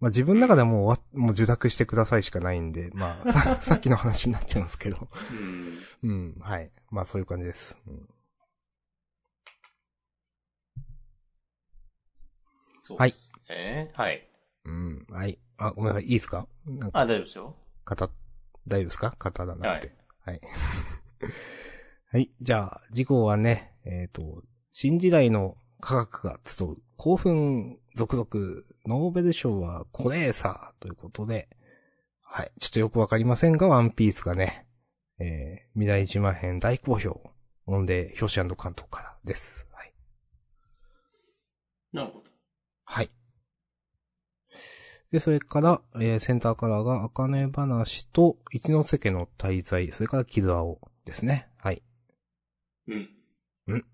[0.00, 5.08] まあ自分の中ではもう終わ、もう受諾してくださいしかないんで、まあ、さ さっきの話になっちゃうんですけど。
[6.02, 6.10] うん。
[6.10, 6.72] うん、はい。
[6.90, 7.76] まあそういう感じです。
[7.86, 8.08] うん、
[12.82, 13.90] そうはいですね。
[13.94, 14.28] はい。
[14.64, 15.38] うん、はい。
[15.58, 16.48] あ、ごめんなさい、いいですか？
[16.92, 17.56] あ、大丈夫ですよ。
[17.84, 18.06] 型、
[18.66, 19.14] 大丈夫ですか？
[19.18, 19.94] 型だなくて。
[20.22, 20.40] はい。
[20.40, 20.50] はい。
[22.40, 24.42] じゃあ、次号はね、えっ、と、
[24.72, 31.48] 新時代の科学が集う興奮続々、ノーベル賞はこれさ、ということで、
[32.22, 32.52] はい。
[32.60, 34.66] ちょっとよくわかりませんが、ワンピースがね、
[35.18, 37.20] えー、未来島編大好評。
[37.66, 39.66] 音で、表紙関東からです。
[39.72, 39.92] はい。
[41.92, 42.24] なるほど。
[42.84, 43.10] はい。
[45.12, 51.49] で、それから、えーセンターカラーが、あかね話と、一ノ瀬家の滞在、それから、キズアオですね。
[52.88, 52.96] はい。
[52.96, 53.08] うん。
[53.74, 53.86] うん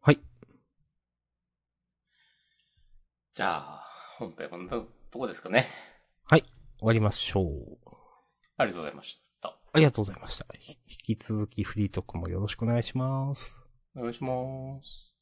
[0.00, 0.20] はい。
[3.34, 3.84] じゃあ、
[4.18, 5.66] 本編こんなととこですかね？
[6.28, 7.78] 終わりましょう。
[8.58, 9.48] ありがとうございました。
[9.72, 10.44] ありがとうございました。
[10.58, 13.62] ひ引き続きフリートークもよろしくお願いします。
[13.96, 14.30] お願いしま
[14.82, 15.13] す。